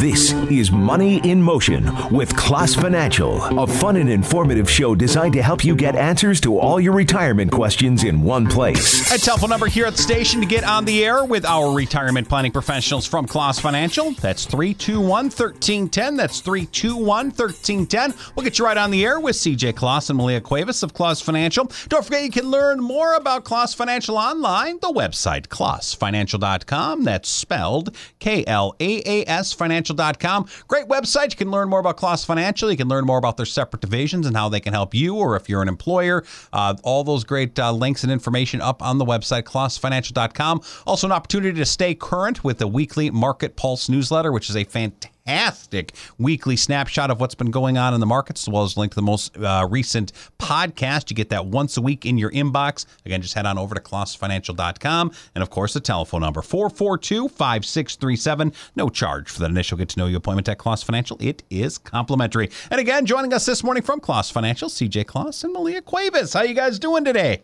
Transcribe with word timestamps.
This 0.00 0.32
is 0.50 0.72
Money 0.72 1.18
in 1.28 1.42
Motion 1.42 1.84
with 2.10 2.34
Klaas 2.34 2.74
Financial, 2.74 3.36
a 3.60 3.66
fun 3.66 3.96
and 3.96 4.08
informative 4.08 4.68
show 4.70 4.94
designed 4.94 5.34
to 5.34 5.42
help 5.42 5.62
you 5.62 5.76
get 5.76 5.94
answers 5.94 6.40
to 6.40 6.58
all 6.58 6.80
your 6.80 6.94
retirement 6.94 7.52
questions 7.52 8.04
in 8.04 8.22
one 8.22 8.46
place. 8.46 9.12
A 9.12 9.18
telephone 9.18 9.50
number 9.50 9.66
here 9.66 9.84
at 9.84 9.96
the 9.96 10.02
station 10.02 10.40
to 10.40 10.46
get 10.46 10.64
on 10.64 10.86
the 10.86 11.04
air 11.04 11.22
with 11.26 11.44
our 11.44 11.74
retirement 11.74 12.30
planning 12.30 12.50
professionals 12.50 13.06
from 13.06 13.26
Klaas 13.26 13.60
Financial. 13.60 14.12
That's 14.12 14.46
321 14.46 15.06
1310. 15.06 16.16
That's 16.16 16.40
321 16.40 17.26
1310. 17.26 18.14
We'll 18.34 18.44
get 18.44 18.58
you 18.58 18.64
right 18.64 18.78
on 18.78 18.90
the 18.90 19.04
air 19.04 19.20
with 19.20 19.36
CJ 19.36 19.74
Klaas 19.74 20.08
and 20.08 20.16
Malia 20.16 20.40
Cuevas 20.40 20.82
of 20.82 20.94
Klaas 20.94 21.20
Financial. 21.20 21.70
Don't 21.90 22.06
forget 22.06 22.24
you 22.24 22.30
can 22.30 22.50
learn 22.50 22.80
more 22.80 23.16
about 23.16 23.44
Klaas 23.44 23.74
Financial 23.74 24.16
online. 24.16 24.78
The 24.80 24.88
website, 24.88 25.48
klaasfinancial.com. 25.48 27.04
That's 27.04 27.28
spelled 27.28 27.94
K 28.18 28.46
L 28.46 28.74
A 28.80 29.02
A 29.04 29.28
S 29.28 29.52
Financial 29.52 29.89
financial.com. 29.90 30.46
Great 30.68 30.88
website. 30.88 31.30
You 31.30 31.36
can 31.36 31.50
learn 31.50 31.68
more 31.68 31.80
about 31.80 31.96
Klaas 31.96 32.24
Financial. 32.24 32.70
You 32.70 32.76
can 32.76 32.88
learn 32.88 33.04
more 33.04 33.18
about 33.18 33.36
their 33.36 33.46
separate 33.46 33.80
divisions 33.80 34.26
and 34.26 34.36
how 34.36 34.48
they 34.48 34.60
can 34.60 34.72
help 34.72 34.94
you, 34.94 35.16
or 35.16 35.36
if 35.36 35.48
you're 35.48 35.62
an 35.62 35.68
employer. 35.68 36.24
Uh, 36.52 36.74
all 36.82 37.04
those 37.04 37.24
great 37.24 37.58
uh, 37.58 37.72
links 37.72 38.02
and 38.02 38.12
information 38.12 38.60
up 38.60 38.82
on 38.82 38.98
the 38.98 39.04
website, 39.04 39.44
klaasfinancial.com. 39.44 40.62
Also, 40.86 41.06
an 41.06 41.12
opportunity 41.12 41.58
to 41.58 41.66
stay 41.66 41.94
current 41.94 42.44
with 42.44 42.58
the 42.58 42.66
weekly 42.66 43.10
Market 43.10 43.56
Pulse 43.56 43.88
newsletter, 43.88 44.32
which 44.32 44.50
is 44.50 44.56
a 44.56 44.64
fantastic 44.64 45.10
fantastic 45.30 45.92
weekly 46.18 46.56
snapshot 46.56 47.10
of 47.10 47.20
what's 47.20 47.34
been 47.34 47.50
going 47.50 47.78
on 47.78 47.94
in 47.94 48.00
the 48.00 48.06
markets, 48.06 48.42
as 48.42 48.52
well 48.52 48.64
as 48.64 48.76
link 48.76 48.92
to 48.92 48.96
the 48.96 49.02
most 49.02 49.36
uh, 49.36 49.66
recent 49.70 50.12
podcast. 50.38 51.08
You 51.10 51.16
get 51.16 51.30
that 51.30 51.46
once 51.46 51.76
a 51.76 51.82
week 51.82 52.04
in 52.04 52.18
your 52.18 52.30
inbox. 52.32 52.84
Again, 53.06 53.22
just 53.22 53.34
head 53.34 53.46
on 53.46 53.56
over 53.56 53.74
to 53.74 53.80
klaasfinancial.com. 53.80 55.12
And 55.34 55.42
of 55.42 55.50
course, 55.50 55.72
the 55.72 55.80
telephone 55.80 56.22
number 56.22 56.42
442 56.42 57.28
5637. 57.28 58.52
No 58.74 58.88
charge 58.88 59.30
for 59.30 59.40
that 59.40 59.50
initial 59.50 59.78
get 59.78 59.88
to 59.90 59.98
know 59.98 60.06
you 60.06 60.16
appointment 60.16 60.48
at 60.48 60.58
Klaas 60.58 60.82
Financial. 60.82 61.16
It 61.20 61.44
is 61.48 61.78
complimentary. 61.78 62.50
And 62.70 62.80
again, 62.80 63.06
joining 63.06 63.32
us 63.32 63.46
this 63.46 63.62
morning 63.62 63.82
from 63.84 64.00
Klaas 64.00 64.30
Financial, 64.30 64.68
CJ 64.68 65.06
Klaas 65.06 65.44
and 65.44 65.52
Malia 65.52 65.80
Cuevas. 65.80 66.32
How 66.32 66.42
you 66.42 66.54
guys 66.54 66.78
doing 66.78 67.04
today? 67.04 67.42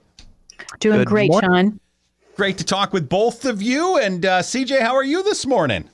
Doing 0.80 0.98
Good 0.98 1.08
great, 1.08 1.30
morning. 1.30 1.50
Sean. 1.50 1.80
Great 2.34 2.58
to 2.58 2.64
talk 2.64 2.92
with 2.92 3.08
both 3.08 3.44
of 3.44 3.62
you. 3.62 3.96
And 3.98 4.26
uh, 4.26 4.40
CJ, 4.40 4.80
how 4.80 4.94
are 4.94 5.04
you 5.04 5.22
this 5.22 5.46
morning? 5.46 5.88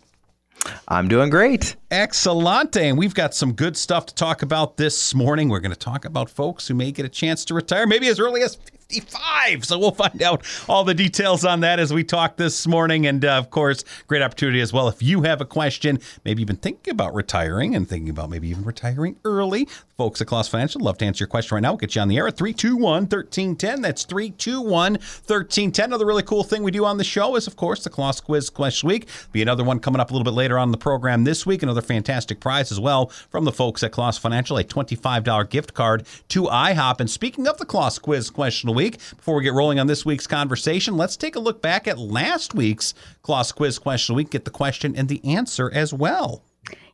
I'm 0.88 1.08
doing 1.08 1.30
great. 1.30 1.77
Excellent. 1.91 2.77
And 2.77 2.98
we've 2.98 3.14
got 3.14 3.34
some 3.34 3.52
good 3.52 3.77
stuff 3.77 4.06
to 4.06 4.14
talk 4.14 4.42
about 4.42 4.77
this 4.77 5.14
morning. 5.14 5.48
We're 5.48 5.60
going 5.60 5.72
to 5.72 5.78
talk 5.78 6.05
about 6.05 6.28
folks 6.30 6.68
who 6.68 6.74
may 6.74 6.92
get 6.92 7.05
a 7.05 7.08
chance 7.08 7.44
to 7.46 7.55
retire 7.55 7.86
maybe 7.86 8.08
as 8.08 8.20
early 8.20 8.42
as 8.42 8.58
55. 8.93 9.65
So 9.65 9.79
we'll 9.79 9.93
find 9.93 10.23
out 10.23 10.45
all 10.69 10.85
the 10.85 10.95
details 10.95 11.45
on 11.45 11.61
that 11.61 11.81
as 11.81 11.93
we 11.93 12.05
talk 12.05 12.37
this 12.37 12.67
morning. 12.67 13.07
And 13.07 13.25
uh, 13.25 13.39
of 13.39 13.51
course, 13.51 13.85
great 14.07 14.23
opportunity 14.23 14.61
as 14.61 14.73
well. 14.73 14.89
If 14.89 15.03
you 15.03 15.23
have 15.23 15.41
a 15.41 15.45
question, 15.45 15.98
maybe 16.25 16.43
you've 16.43 16.47
been 16.47 16.57
thinking 16.57 16.93
about 16.93 17.15
retiring 17.15 17.75
and 17.75 17.89
thinking 17.89 18.11
about 18.11 18.31
maybe 18.31 18.48
even 18.48 18.65
retiring 18.65 19.17
early, 19.25 19.67
folks 20.03 20.20
at 20.20 20.27
Klaas 20.27 20.48
Financial 20.48 20.81
love 20.81 20.98
to 20.98 21.05
answer 21.05 21.23
your 21.23 21.29
question 21.29 21.55
right 21.55 21.61
now. 21.61 21.70
We'll 21.70 21.79
get 21.79 21.95
you 21.95 22.03
on 22.03 22.09
the 22.09 22.17
air 22.17 22.27
at 22.27 22.37
321 22.37 23.03
1310. 23.03 23.83
That's 23.83 24.05
321 24.05 24.95
1310. 24.95 25.85
Another 25.85 26.05
really 26.05 26.25
cool 26.25 26.42
thing 26.42 26.64
we 26.64 26.73
do 26.73 26.85
on 26.85 26.98
the 26.98 27.05
show 27.05 27.36
is, 27.36 27.47
of 27.47 27.55
course, 27.55 27.85
the 27.85 27.91
Klaas 27.91 28.20
Quiz 28.20 28.51
Question 28.51 28.89
Week. 28.89 29.08
Be 29.31 29.42
another 29.42 29.63
one 29.63 29.79
coming 29.79 30.01
up 30.01 30.11
a 30.11 30.13
little 30.13 30.25
bit 30.25 30.35
later 30.35 30.58
on 30.58 30.73
the 30.73 30.77
program 30.77 31.23
this 31.23 31.47
week. 31.47 31.63
Another 31.63 31.83
fantastic 31.83 32.41
prize 32.41 32.73
as 32.73 32.81
well 32.81 33.07
from 33.31 33.45
the 33.45 33.52
folks 33.52 33.83
at 33.85 33.92
Klaas 33.92 34.19
Financial, 34.19 34.58
a 34.58 34.64
$25 34.64 35.48
gift 35.48 35.73
card 35.73 36.05
to 36.29 36.45
IHOP. 36.45 36.98
And 36.98 37.08
speaking 37.08 37.47
of 37.47 37.58
the 37.58 37.67
Klaas 37.67 38.01
Quiz 38.01 38.29
Question 38.29 38.75
Week, 38.75 38.82
week. 38.83 38.98
Before 39.17 39.37
we 39.37 39.45
get 39.45 39.53
rolling 39.53 39.79
on 39.79 39.87
this 39.87 40.05
week's 40.05 40.27
conversation, 40.27 40.97
let's 40.97 41.17
take 41.17 41.37
a 41.37 41.41
look 41.41 41.63
back 41.63 41.87
at 41.87 41.98
last 41.98 42.55
week's 42.55 42.95
Klaas 43.23 43.53
Quiz 43.53 43.79
Question 43.79 44.17
Week, 44.17 44.31
get 44.31 44.45
the 44.45 44.51
question 44.51 44.97
and 44.97 45.09
the 45.09 45.25
answer 45.25 45.70
as 45.73 45.95
well. 45.95 46.43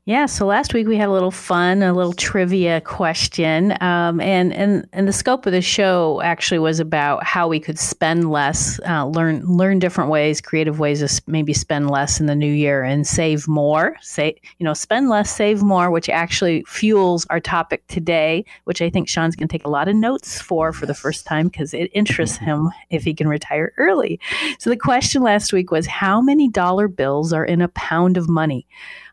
Yeah, 0.08 0.24
so 0.24 0.46
last 0.46 0.72
week 0.72 0.86
we 0.86 0.96
had 0.96 1.10
a 1.10 1.12
little 1.12 1.30
fun, 1.30 1.82
a 1.82 1.92
little 1.92 2.14
trivia 2.14 2.80
question, 2.80 3.72
um, 3.82 4.22
and 4.22 4.54
and 4.54 4.88
and 4.94 5.06
the 5.06 5.12
scope 5.12 5.44
of 5.44 5.52
the 5.52 5.60
show 5.60 6.22
actually 6.22 6.60
was 6.60 6.80
about 6.80 7.24
how 7.24 7.46
we 7.46 7.60
could 7.60 7.78
spend 7.78 8.30
less, 8.30 8.80
uh, 8.88 9.04
learn 9.04 9.44
learn 9.44 9.78
different 9.78 10.08
ways, 10.08 10.40
creative 10.40 10.78
ways 10.78 11.00
to 11.00 11.22
maybe 11.26 11.52
spend 11.52 11.90
less 11.90 12.20
in 12.20 12.24
the 12.24 12.34
new 12.34 12.50
year 12.50 12.82
and 12.82 13.06
save 13.06 13.46
more. 13.46 13.96
Say 14.00 14.40
you 14.56 14.64
know, 14.64 14.72
spend 14.72 15.10
less, 15.10 15.30
save 15.30 15.62
more, 15.62 15.90
which 15.90 16.08
actually 16.08 16.64
fuels 16.66 17.26
our 17.28 17.38
topic 17.38 17.86
today, 17.88 18.46
which 18.64 18.80
I 18.80 18.88
think 18.88 19.10
Sean's 19.10 19.36
going 19.36 19.48
to 19.48 19.52
take 19.52 19.66
a 19.66 19.70
lot 19.70 19.88
of 19.88 19.94
notes 19.94 20.40
for 20.40 20.72
for 20.72 20.86
the 20.86 20.94
first 20.94 21.26
time 21.26 21.48
because 21.48 21.74
it 21.74 21.90
interests 21.92 22.38
him 22.38 22.70
if 22.88 23.04
he 23.04 23.12
can 23.12 23.28
retire 23.28 23.74
early. 23.76 24.18
So 24.58 24.70
the 24.70 24.76
question 24.78 25.20
last 25.20 25.52
week 25.52 25.70
was, 25.70 25.86
how 25.86 26.22
many 26.22 26.48
dollar 26.48 26.88
bills 26.88 27.34
are 27.34 27.44
in 27.44 27.60
a 27.60 27.68
pound 27.68 28.16
of 28.16 28.26
money? 28.26 28.66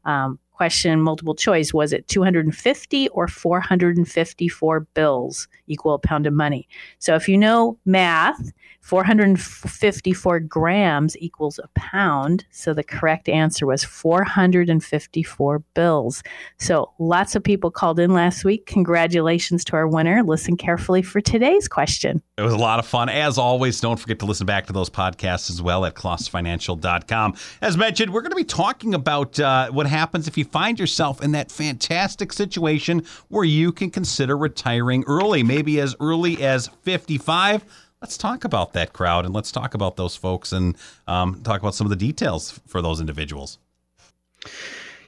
Um, 0.06 0.39
question 0.55 1.01
multiple 1.01 1.35
choice 1.35 1.73
was 1.73 1.91
it 1.91 2.07
250 2.07 3.09
or 3.09 3.27
454 3.27 4.79
bills 4.93 5.47
equal 5.67 5.93
a 5.93 5.99
pound 5.99 6.25
of 6.25 6.33
money? 6.33 6.67
So 6.99 7.16
if 7.16 7.27
you 7.27 7.38
know 7.38 7.77
math 7.85 8.51
454 8.85 10.41
grams 10.41 11.18
equals 11.18 11.57
a 11.57 11.68
pound. 11.73 12.46
So 12.51 12.72
the 12.72 12.84
correct 12.84 13.28
answer 13.28 13.66
was 13.66 13.84
454 13.84 15.59
bills. 15.73 16.22
So 16.59 16.91
lots 17.00 17.35
of 17.35 17.44
people 17.44 17.72
called 17.72 18.00
in 18.00 18.13
last 18.13 18.45
week. 18.45 18.68
Congratulations 18.68 19.66
to 19.66 19.75
our 19.75 19.88
winner. 19.88 20.22
Listen 20.22 20.56
carefully 20.56 21.01
for 21.01 21.19
today's 21.19 21.68
question. 21.68 22.22
It 22.38 22.44
was 22.44 22.53
a 22.53 22.57
lot 22.57 22.78
of 22.78 22.85
fun. 22.85 23.09
As 23.09 23.40
always, 23.40 23.81
don't 23.81 24.00
forget 24.00 24.19
to 24.19 24.28
listen 24.28 24.45
back 24.45 24.68
to 24.68 24.74
those 24.74 24.91
podcasts 24.91 25.50
as 25.50 25.63
well 25.63 25.84
at 25.85 25.95
klaasfinancial.com. 25.95 27.34
As 27.62 27.78
mentioned, 27.78 28.13
we're 28.13 28.22
going 28.22 28.34
to 28.34 28.35
be 28.35 28.44
talking 28.44 28.94
about 28.94 29.40
uh, 29.40 29.72
what 29.72 29.88
happens 29.88 30.28
if 30.28 30.38
you 30.38 30.45
find 30.45 30.79
yourself 30.79 31.24
in 31.24 31.31
that 31.31 31.51
fantastic 31.51 32.31
situation 32.31 33.03
where 33.29 33.45
you 33.45 33.72
can 33.72 33.90
consider 33.90 34.38
retiring 34.38 35.03
early, 35.07 35.41
maybe 35.41 35.79
as 35.79 35.95
early 36.00 36.44
as 36.44 36.68
55 36.84 37.66
let's 38.05 38.17
talk 38.17 38.43
about 38.43 38.73
that 38.73 38.93
crowd 38.93 39.25
and 39.25 39.33
let's 39.33 39.51
talk 39.51 39.73
about 39.73 39.95
those 39.95 40.16
folks 40.16 40.51
and 40.51 40.77
um, 41.07 41.41
talk 41.41 41.59
about 41.59 41.73
some 41.73 41.88
of 41.88 41.89
the 41.89 41.95
details 41.95 42.61
for 42.67 42.79
those 42.79 42.99
individuals. 42.99 43.57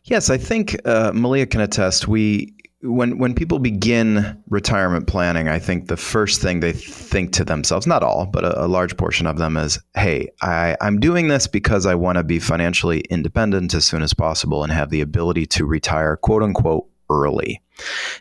Yes, 0.06 0.32
I 0.32 0.38
think 0.38 0.76
uh, 0.84 1.12
Malia 1.14 1.46
can 1.46 1.62
attest. 1.62 2.08
We 2.08 2.56
when 2.82 3.20
when 3.20 3.36
people 3.36 3.60
begin 3.60 4.42
retirement 4.50 5.06
planning, 5.06 5.48
I 5.48 5.60
think 5.60 5.90
the 5.90 5.98
first 5.98 6.42
thing 6.42 6.60
they 6.60 6.72
think 6.72 7.34
to 7.34 7.46
themselves, 7.46 7.86
not 7.86 8.02
all, 8.02 8.26
but 8.26 8.44
a, 8.44 8.66
a 8.66 8.68
large 8.68 8.98
portion 8.98 9.28
of 9.28 9.38
them, 9.38 9.58
is, 9.58 9.78
"Hey, 9.94 10.30
I, 10.42 10.76
I'm 10.82 11.00
doing 11.00 11.28
this 11.28 11.46
because 11.46 11.86
I 11.86 11.94
want 11.94 12.18
to 12.18 12.24
be 12.24 12.40
financially 12.40 13.02
independent 13.12 13.76
as 13.76 13.86
soon 13.86 14.02
as 14.02 14.12
possible 14.12 14.64
and 14.64 14.74
have 14.74 14.90
the 14.90 15.02
ability 15.02 15.46
to 15.46 15.68
retire, 15.68 16.16
quote 16.18 16.42
unquote, 16.42 16.88
early." 17.12 17.62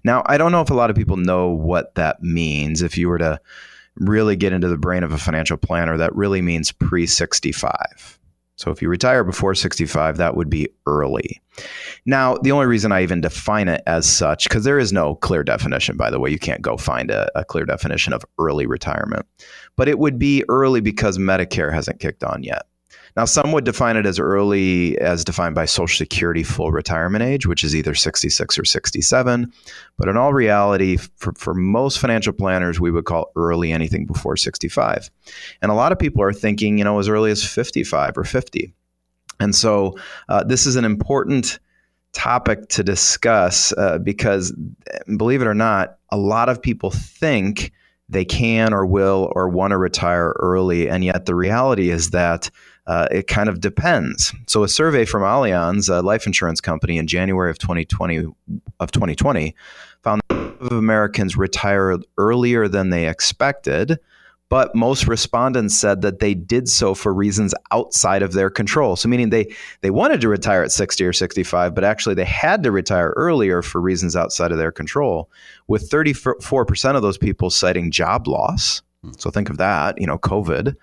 Now, 0.04 0.22
I 0.26 0.36
don't 0.36 0.52
know 0.52 0.60
if 0.60 0.68
a 0.68 0.74
lot 0.74 0.90
of 0.90 0.96
people 0.96 1.16
know 1.16 1.48
what 1.48 1.94
that 1.94 2.22
means. 2.22 2.82
If 2.82 2.98
you 2.98 3.08
were 3.08 3.18
to 3.18 3.40
really 3.96 4.36
get 4.36 4.52
into 4.52 4.68
the 4.68 4.76
brain 4.76 5.02
of 5.02 5.12
a 5.12 5.18
financial 5.18 5.56
planner, 5.56 5.96
that 5.96 6.14
really 6.14 6.42
means 6.42 6.72
pre 6.72 7.06
65. 7.06 8.18
So 8.56 8.70
if 8.70 8.80
you 8.80 8.88
retire 8.88 9.22
before 9.22 9.54
65, 9.54 10.16
that 10.16 10.34
would 10.34 10.48
be 10.48 10.68
early. 10.86 11.42
Now, 12.06 12.38
the 12.38 12.52
only 12.52 12.66
reason 12.66 12.90
I 12.90 13.02
even 13.02 13.20
define 13.20 13.68
it 13.68 13.82
as 13.86 14.06
such, 14.06 14.48
because 14.48 14.64
there 14.64 14.78
is 14.78 14.94
no 14.94 15.14
clear 15.16 15.44
definition, 15.44 15.96
by 15.96 16.10
the 16.10 16.18
way, 16.18 16.30
you 16.30 16.38
can't 16.38 16.62
go 16.62 16.78
find 16.78 17.10
a, 17.10 17.30
a, 17.38 17.44
clear 17.44 17.66
definition 17.66 18.14
of 18.14 18.24
early 18.38 18.66
retirement, 18.66 19.26
but 19.76 19.88
it 19.88 19.98
would 19.98 20.18
be 20.18 20.42
early 20.48 20.80
because 20.80 21.18
Medicare 21.18 21.72
hasn't 21.72 22.00
kicked 22.00 22.24
on 22.24 22.42
yet. 22.42 22.62
Now, 23.16 23.24
some 23.24 23.52
would 23.52 23.64
define 23.64 23.96
it 23.96 24.04
as 24.04 24.18
early 24.18 24.98
as 24.98 25.24
defined 25.24 25.54
by 25.54 25.64
Social 25.64 25.96
Security 25.96 26.42
full 26.42 26.70
retirement 26.70 27.24
age, 27.24 27.46
which 27.46 27.64
is 27.64 27.74
either 27.74 27.94
66 27.94 28.58
or 28.58 28.64
67. 28.64 29.52
But 29.96 30.08
in 30.08 30.16
all 30.18 30.34
reality, 30.34 30.98
for, 31.16 31.32
for 31.32 31.54
most 31.54 31.98
financial 31.98 32.34
planners, 32.34 32.78
we 32.78 32.90
would 32.90 33.06
call 33.06 33.32
early 33.34 33.72
anything 33.72 34.04
before 34.04 34.36
65. 34.36 35.10
And 35.62 35.72
a 35.72 35.74
lot 35.74 35.92
of 35.92 35.98
people 35.98 36.22
are 36.22 36.32
thinking, 36.32 36.76
you 36.76 36.84
know, 36.84 36.98
as 36.98 37.08
early 37.08 37.30
as 37.30 37.42
55 37.42 38.18
or 38.18 38.24
50. 38.24 38.74
And 39.40 39.54
so 39.54 39.96
uh, 40.28 40.44
this 40.44 40.66
is 40.66 40.76
an 40.76 40.84
important 40.84 41.58
topic 42.12 42.68
to 42.68 42.82
discuss 42.82 43.72
uh, 43.72 43.98
because, 43.98 44.54
believe 45.16 45.40
it 45.40 45.46
or 45.46 45.54
not, 45.54 45.98
a 46.10 46.16
lot 46.16 46.48
of 46.48 46.60
people 46.60 46.90
think 46.90 47.72
they 48.08 48.24
can 48.24 48.72
or 48.72 48.86
will 48.86 49.32
or 49.34 49.48
want 49.48 49.72
to 49.72 49.78
retire 49.78 50.34
early. 50.38 50.88
And 50.88 51.04
yet 51.04 51.26
the 51.26 51.34
reality 51.34 51.90
is 51.90 52.10
that 52.10 52.50
Uh, 52.86 53.08
it 53.10 53.26
kind 53.26 53.48
of 53.48 53.60
depends. 53.60 54.32
So, 54.46 54.62
a 54.62 54.68
survey 54.68 55.04
from 55.04 55.22
Allianz, 55.22 55.88
a 55.88 56.02
life 56.02 56.26
insurance 56.26 56.60
company, 56.60 56.98
in 56.98 57.06
January 57.06 57.50
of 57.50 57.58
2020 57.58 58.26
of 58.78 58.92
2020 58.92 59.54
found 60.02 60.22
that 60.28 60.36
of 60.60 60.72
Americans 60.72 61.36
retired 61.36 62.04
earlier 62.18 62.68
than 62.68 62.90
they 62.90 63.08
expected, 63.08 63.98
but 64.48 64.74
most 64.74 65.08
respondents 65.08 65.78
said 65.78 66.02
that 66.02 66.20
they 66.20 66.34
did 66.34 66.68
so 66.68 66.94
for 66.94 67.12
reasons 67.12 67.54
outside 67.72 68.22
of 68.22 68.32
their 68.32 68.48
control. 68.48 68.96
So 68.96 69.08
meaning 69.08 69.30
they 69.30 69.52
they 69.80 69.90
wanted 69.90 70.20
to 70.20 70.28
retire 70.28 70.62
at 70.62 70.72
60 70.72 71.04
or 71.04 71.12
65, 71.12 71.74
but 71.74 71.84
actually 71.84 72.14
they 72.14 72.24
had 72.24 72.62
to 72.62 72.70
retire 72.70 73.12
earlier 73.16 73.62
for 73.62 73.80
reasons 73.80 74.14
outside 74.14 74.52
of 74.52 74.58
their 74.58 74.72
control, 74.72 75.30
with 75.66 75.90
34% 75.90 76.96
of 76.96 77.02
those 77.02 77.18
people 77.18 77.50
citing 77.50 77.90
job 77.90 78.28
loss. 78.28 78.82
So 79.18 79.30
think 79.30 79.50
of 79.50 79.58
that, 79.58 80.00
you 80.00 80.06
know, 80.06 80.18
COVID, 80.18 80.74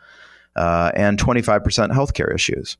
uh, 0.55 0.91
and 0.95 1.17
25% 1.17 1.91
healthcare 1.91 2.33
issues. 2.33 2.77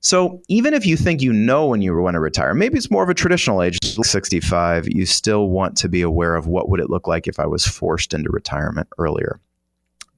So 0.00 0.42
even 0.48 0.74
if 0.74 0.84
you 0.84 0.96
think 0.96 1.22
you 1.22 1.32
know 1.32 1.66
when 1.68 1.80
you 1.80 1.96
want 1.96 2.14
to 2.14 2.20
retire, 2.20 2.54
maybe 2.54 2.76
it's 2.76 2.90
more 2.90 3.04
of 3.04 3.08
a 3.08 3.14
traditional 3.14 3.62
age, 3.62 3.78
65, 3.82 4.88
you 4.88 5.06
still 5.06 5.48
want 5.48 5.76
to 5.76 5.88
be 5.88 6.02
aware 6.02 6.34
of 6.34 6.48
what 6.48 6.68
would 6.68 6.80
it 6.80 6.90
look 6.90 7.06
like 7.06 7.28
if 7.28 7.38
I 7.38 7.46
was 7.46 7.64
forced 7.64 8.12
into 8.12 8.28
retirement 8.30 8.88
earlier. 8.98 9.38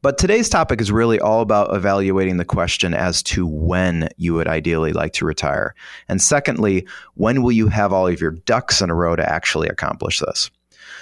But 0.01 0.17
today's 0.17 0.49
topic 0.49 0.81
is 0.81 0.93
really 0.93 1.21
all 1.21 1.41
about 1.41 1.75
evaluating 1.75 2.39
the 2.39 2.45
question 2.47 2.95
as 2.95 3.23
to 3.25 3.47
when 3.47 4.09
you 4.17 4.35
would 4.35 4.49
ideally 4.49 4.93
like 4.93 5.15
to 5.15 5.25
retire. 5.27 5.75
And 6.09 6.21
secondly, 6.21 6.87
when 7.15 7.43
will 7.43 7.53
you 7.53 7.69
have 7.69 7.93
all 7.93 8.07
of 8.07 8.21
your 8.21 8.33
ducks 8.33 8.81
in 8.81 8.91
a 8.91 8.95
row 8.95 9.17
to 9.17 9.27
actually 9.27 9.69
accomplish 9.69 10.21
this? 10.21 10.51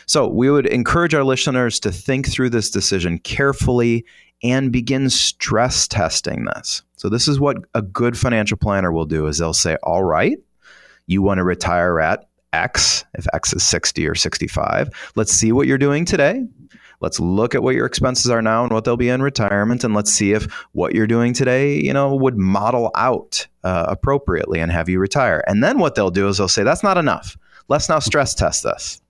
So 0.07 0.29
we 0.29 0.51
would 0.51 0.67
encourage 0.67 1.15
our 1.15 1.25
listeners 1.25 1.81
to 1.81 1.93
think 1.93 2.29
through 2.29 2.51
this 2.51 2.71
decision 2.71 3.19
carefully 3.19 4.05
and 4.43 4.73
begin 4.73 5.09
stress 5.11 5.87
testing 5.87 6.45
this. 6.45 6.83
So 6.97 7.09
this 7.09 7.29
is 7.29 7.39
what 7.39 7.59
a 7.75 7.83
good 7.83 8.19
financial 8.19 8.57
planner 8.57 8.93
will 8.93 9.05
do 9.05 9.27
is 9.27 9.39
they'll 9.39 9.53
say, 9.53 9.77
"All 9.83 10.05
right, 10.05 10.39
you 11.07 11.23
want 11.23 11.39
to 11.39 11.45
retire 11.45 12.01
at 12.01 12.27
X, 12.53 13.05
if 13.15 13.27
X 13.33 13.53
is 13.53 13.65
60 13.67 14.07
or 14.07 14.15
65. 14.15 14.91
Let's 15.17 15.33
see 15.33 15.53
what 15.53 15.67
you're 15.67 15.79
doing 15.79 16.05
today. 16.05 16.47
Let's 17.01 17.19
look 17.19 17.55
at 17.55 17.63
what 17.65 17.75
your 17.75 17.87
expenses 17.87 18.31
are 18.31 18.43
now 18.43 18.63
and 18.63 18.73
what 18.73 18.85
they'll 18.85 18.97
be 18.97 19.09
in 19.09 19.23
retirement, 19.23 19.83
and 19.83 19.93
let's 19.93 20.13
see 20.13 20.33
if 20.33 20.45
what 20.73 20.95
you're 20.95 21.09
doing 21.09 21.33
today, 21.33 21.81
you 21.81 21.93
know, 21.93 22.15
would 22.15 22.39
model 22.39 22.93
out 22.95 23.47
uh, 23.65 23.87
appropriately 23.89 24.61
and 24.61 24.71
have 24.71 24.89
you 24.89 25.01
retire. 25.01 25.43
And 25.49 25.65
then 25.65 25.79
what 25.79 25.97
they'll 25.97 26.13
do 26.13 26.29
is 26.29 26.39
they'll 26.39 26.47
say, 26.47 26.63
that's 26.63 26.85
not 26.85 26.99
enough. 26.99 27.37
Let's 27.69 27.89
now 27.89 27.99
stress 27.99 28.35
test 28.35 28.63
this. 28.63 29.01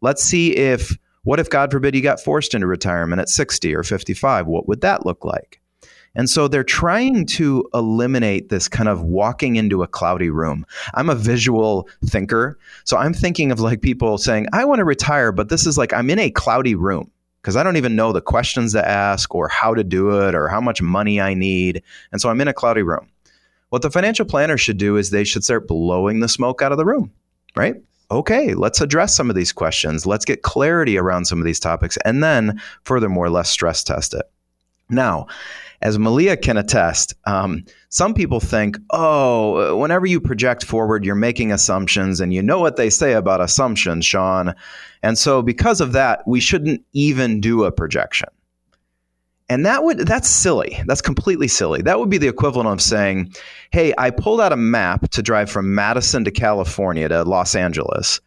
Let's 0.00 0.22
see 0.22 0.56
if 0.56 0.96
what 1.24 1.40
if 1.40 1.50
God 1.50 1.70
forbid 1.70 1.94
you 1.94 2.02
got 2.02 2.20
forced 2.20 2.54
into 2.54 2.66
retirement 2.66 3.20
at 3.20 3.28
60 3.28 3.74
or 3.74 3.82
55? 3.82 4.46
What 4.46 4.68
would 4.68 4.82
that 4.82 5.04
look 5.04 5.24
like? 5.24 5.60
And 6.14 6.30
so 6.30 6.46
they're 6.46 6.62
trying 6.62 7.26
to 7.26 7.68
eliminate 7.74 8.48
this 8.48 8.68
kind 8.68 8.88
of 8.88 9.02
walking 9.02 9.56
into 9.56 9.82
a 9.82 9.88
cloudy 9.88 10.30
room. 10.30 10.64
I'm 10.94 11.10
a 11.10 11.14
visual 11.14 11.88
thinker. 12.04 12.56
So 12.84 12.96
I'm 12.96 13.12
thinking 13.12 13.50
of 13.50 13.58
like 13.58 13.82
people 13.82 14.16
saying, 14.18 14.46
I 14.52 14.64
want 14.64 14.78
to 14.78 14.84
retire, 14.84 15.32
but 15.32 15.48
this 15.48 15.66
is 15.66 15.76
like 15.76 15.92
I'm 15.92 16.10
in 16.10 16.20
a 16.20 16.30
cloudy 16.30 16.76
room 16.76 17.10
because 17.42 17.56
I 17.56 17.62
don't 17.62 17.76
even 17.76 17.96
know 17.96 18.12
the 18.12 18.20
questions 18.20 18.72
to 18.74 18.88
ask 18.88 19.34
or 19.34 19.48
how 19.48 19.74
to 19.74 19.82
do 19.82 20.20
it 20.22 20.34
or 20.34 20.48
how 20.48 20.60
much 20.60 20.80
money 20.80 21.20
I 21.20 21.34
need. 21.34 21.82
And 22.12 22.20
so 22.20 22.30
I'm 22.30 22.40
in 22.40 22.48
a 22.48 22.54
cloudy 22.54 22.82
room. 22.82 23.08
What 23.70 23.82
the 23.82 23.90
financial 23.90 24.24
planner 24.24 24.56
should 24.56 24.78
do 24.78 24.96
is 24.96 25.10
they 25.10 25.24
should 25.24 25.42
start 25.42 25.66
blowing 25.66 26.20
the 26.20 26.28
smoke 26.28 26.62
out 26.62 26.70
of 26.70 26.78
the 26.78 26.84
room, 26.84 27.10
right? 27.56 27.74
Okay, 28.10 28.54
let's 28.54 28.80
address 28.80 29.16
some 29.16 29.30
of 29.30 29.36
these 29.36 29.52
questions. 29.52 30.06
Let's 30.06 30.24
get 30.24 30.42
clarity 30.42 30.98
around 30.98 31.24
some 31.24 31.38
of 31.38 31.44
these 31.44 31.60
topics. 31.60 31.96
And 32.04 32.22
then, 32.22 32.60
furthermore, 32.82 33.30
let's 33.30 33.50
stress 33.50 33.82
test 33.82 34.14
it. 34.14 34.30
Now, 34.90 35.26
as 35.80 35.98
Malia 35.98 36.36
can 36.36 36.56
attest, 36.56 37.14
um, 37.26 37.64
some 37.88 38.14
people 38.14 38.40
think, 38.40 38.78
oh, 38.90 39.76
whenever 39.76 40.06
you 40.06 40.20
project 40.20 40.64
forward, 40.64 41.04
you're 41.04 41.14
making 41.14 41.52
assumptions, 41.52 42.20
and 42.20 42.32
you 42.32 42.42
know 42.42 42.58
what 42.58 42.76
they 42.76 42.90
say 42.90 43.12
about 43.12 43.40
assumptions, 43.40 44.04
Sean. 44.04 44.54
And 45.02 45.18
so, 45.18 45.42
because 45.42 45.80
of 45.80 45.92
that, 45.92 46.26
we 46.26 46.40
shouldn't 46.40 46.82
even 46.92 47.40
do 47.40 47.64
a 47.64 47.72
projection. 47.72 48.28
And 49.48 49.66
that 49.66 49.84
would 49.84 49.98
that's 49.98 50.28
silly. 50.28 50.82
That's 50.86 51.02
completely 51.02 51.48
silly. 51.48 51.82
That 51.82 51.98
would 51.98 52.08
be 52.08 52.18
the 52.18 52.28
equivalent 52.28 52.68
of 52.68 52.80
saying, 52.80 53.34
"Hey, 53.72 53.92
I 53.98 54.10
pulled 54.10 54.40
out 54.40 54.52
a 54.52 54.56
map 54.56 55.10
to 55.10 55.22
drive 55.22 55.50
from 55.50 55.74
Madison 55.74 56.24
to 56.24 56.30
California 56.30 57.08
to 57.08 57.24
Los 57.24 57.54
Angeles." 57.54 58.20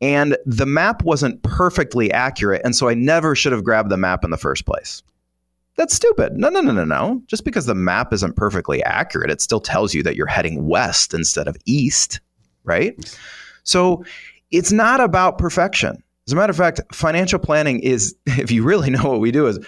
And 0.00 0.36
the 0.44 0.66
map 0.66 1.02
wasn't 1.04 1.42
perfectly 1.42 2.10
accurate, 2.12 2.62
and 2.64 2.74
so 2.74 2.88
I 2.88 2.94
never 2.94 3.36
should 3.36 3.52
have 3.52 3.62
grabbed 3.62 3.90
the 3.90 3.96
map 3.96 4.24
in 4.24 4.30
the 4.30 4.36
first 4.36 4.66
place. 4.66 5.02
That's 5.76 5.94
stupid. 5.94 6.34
No, 6.36 6.50
no, 6.50 6.60
no, 6.60 6.72
no, 6.72 6.84
no. 6.84 7.22
Just 7.26 7.44
because 7.44 7.66
the 7.66 7.74
map 7.74 8.12
isn't 8.12 8.36
perfectly 8.36 8.82
accurate, 8.82 9.30
it 9.30 9.40
still 9.40 9.60
tells 9.60 9.94
you 9.94 10.02
that 10.04 10.16
you're 10.16 10.26
heading 10.26 10.66
west 10.66 11.14
instead 11.14 11.48
of 11.48 11.56
east, 11.64 12.20
right? 12.64 12.94
So 13.64 14.04
it's 14.50 14.72
not 14.72 15.00
about 15.00 15.38
perfection. 15.38 16.02
As 16.26 16.32
a 16.32 16.36
matter 16.36 16.52
of 16.52 16.56
fact, 16.56 16.80
financial 16.92 17.38
planning 17.38 17.80
is, 17.80 18.14
if 18.26 18.50
you 18.50 18.62
really 18.62 18.90
know 18.90 19.02
what 19.02 19.20
we 19.20 19.32
do, 19.32 19.46
is 19.46 19.58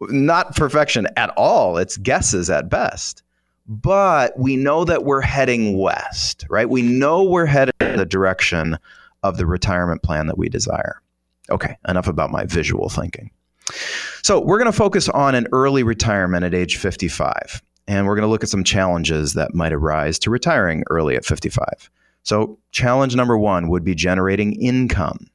not 0.00 0.56
perfection 0.56 1.06
at 1.16 1.30
all. 1.30 1.78
It's 1.78 1.96
guesses 1.96 2.50
at 2.50 2.68
best. 2.68 3.22
But 3.68 4.38
we 4.38 4.56
know 4.56 4.84
that 4.84 5.04
we're 5.04 5.22
heading 5.22 5.76
west, 5.76 6.44
right? 6.48 6.70
We 6.70 6.82
know 6.82 7.24
we're 7.24 7.46
headed 7.46 7.74
in 7.80 7.96
the 7.96 8.06
direction 8.06 8.78
of 9.24 9.38
the 9.38 9.46
retirement 9.46 10.02
plan 10.02 10.28
that 10.28 10.38
we 10.38 10.48
desire. 10.48 11.02
Okay, 11.50 11.76
enough 11.88 12.06
about 12.06 12.30
my 12.30 12.44
visual 12.44 12.88
thinking. 12.88 13.30
So, 14.22 14.40
we're 14.40 14.58
going 14.58 14.70
to 14.70 14.76
focus 14.76 15.08
on 15.08 15.34
an 15.34 15.48
early 15.52 15.82
retirement 15.82 16.44
at 16.44 16.54
age 16.54 16.76
55, 16.76 17.62
and 17.88 18.06
we're 18.06 18.14
going 18.14 18.26
to 18.26 18.28
look 18.30 18.44
at 18.44 18.48
some 18.48 18.64
challenges 18.64 19.34
that 19.34 19.54
might 19.54 19.72
arise 19.72 20.18
to 20.20 20.30
retiring 20.30 20.84
early 20.88 21.16
at 21.16 21.24
55. 21.24 21.90
So, 22.22 22.58
challenge 22.70 23.16
number 23.16 23.36
one 23.36 23.68
would 23.68 23.84
be 23.84 23.94
generating 23.94 24.52
income. 24.60 25.26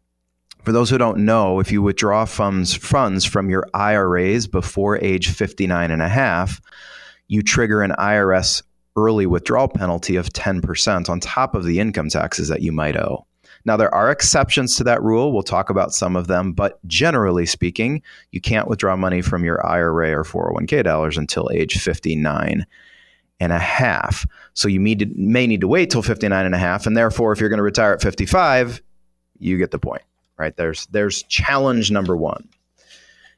For 0.64 0.72
those 0.72 0.90
who 0.92 0.98
don't 1.00 1.26
know, 1.26 1.60
if 1.60 1.72
you 1.72 1.82
withdraw 1.82 2.26
funds, 2.26 2.76
funds 2.76 3.26
from 3.26 3.50
your 3.50 3.68
IRAs 3.74 4.46
before 4.46 5.00
age 5.00 5.30
59 5.30 5.90
and 5.90 6.02
a 6.02 6.08
half, 6.08 6.62
you 7.28 7.42
trigger 7.42 7.82
an 7.82 7.92
IRS 7.98 8.62
early 8.96 9.26
withdrawal 9.26 9.68
penalty 9.68 10.16
of 10.18 10.30
10% 10.30 11.10
on 11.10 11.20
top 11.20 11.56
of 11.56 11.64
the 11.64 11.80
income 11.80 12.10
taxes 12.10 12.48
that 12.50 12.62
you 12.62 12.72
might 12.72 12.96
owe. 12.96 13.26
Now, 13.66 13.78
there 13.78 13.94
are 13.94 14.12
exceptions 14.12 14.76
to 14.76 14.84
that 14.84 15.02
rule. 15.02 15.32
We'll 15.32 15.44
talk 15.44 15.70
about 15.70 15.94
some 15.94 16.16
of 16.16 16.28
them, 16.28 16.54
but 16.54 16.86
generally 16.88 17.46
speaking, 17.46 18.02
you 18.32 18.42
can't 18.42 18.68
withdraw 18.68 18.96
money 18.96 19.22
from 19.22 19.44
your 19.44 19.66
IRA 19.66 20.12
or 20.12 20.24
401k 20.24 20.84
dollars 20.84 21.18
until 21.18 21.50
age 21.54 21.80
59 21.80 22.66
and 23.40 23.52
a 23.52 23.60
half. 23.60 24.26
So 24.54 24.68
you 24.68 24.80
may, 24.80 24.96
may 25.16 25.48
need 25.48 25.62
to 25.62 25.68
wait 25.68 25.90
till 25.90 26.02
59 26.02 26.46
and 26.46 26.56
a 26.56 26.60
half. 26.60 26.86
And 26.86 26.96
therefore, 26.96 27.32
if 27.32 27.40
you're 27.40 27.50
going 27.50 27.58
to 27.58 27.64
retire 27.64 27.94
at 27.94 28.02
55, 28.02 28.82
you 29.40 29.58
get 29.58 29.72
the 29.72 29.80
point, 29.80 30.04
right? 30.42 30.58
There's, 30.58 30.88
there's 30.88 31.24
challenge 31.24 31.92
number 31.92 32.18
one. 32.18 32.50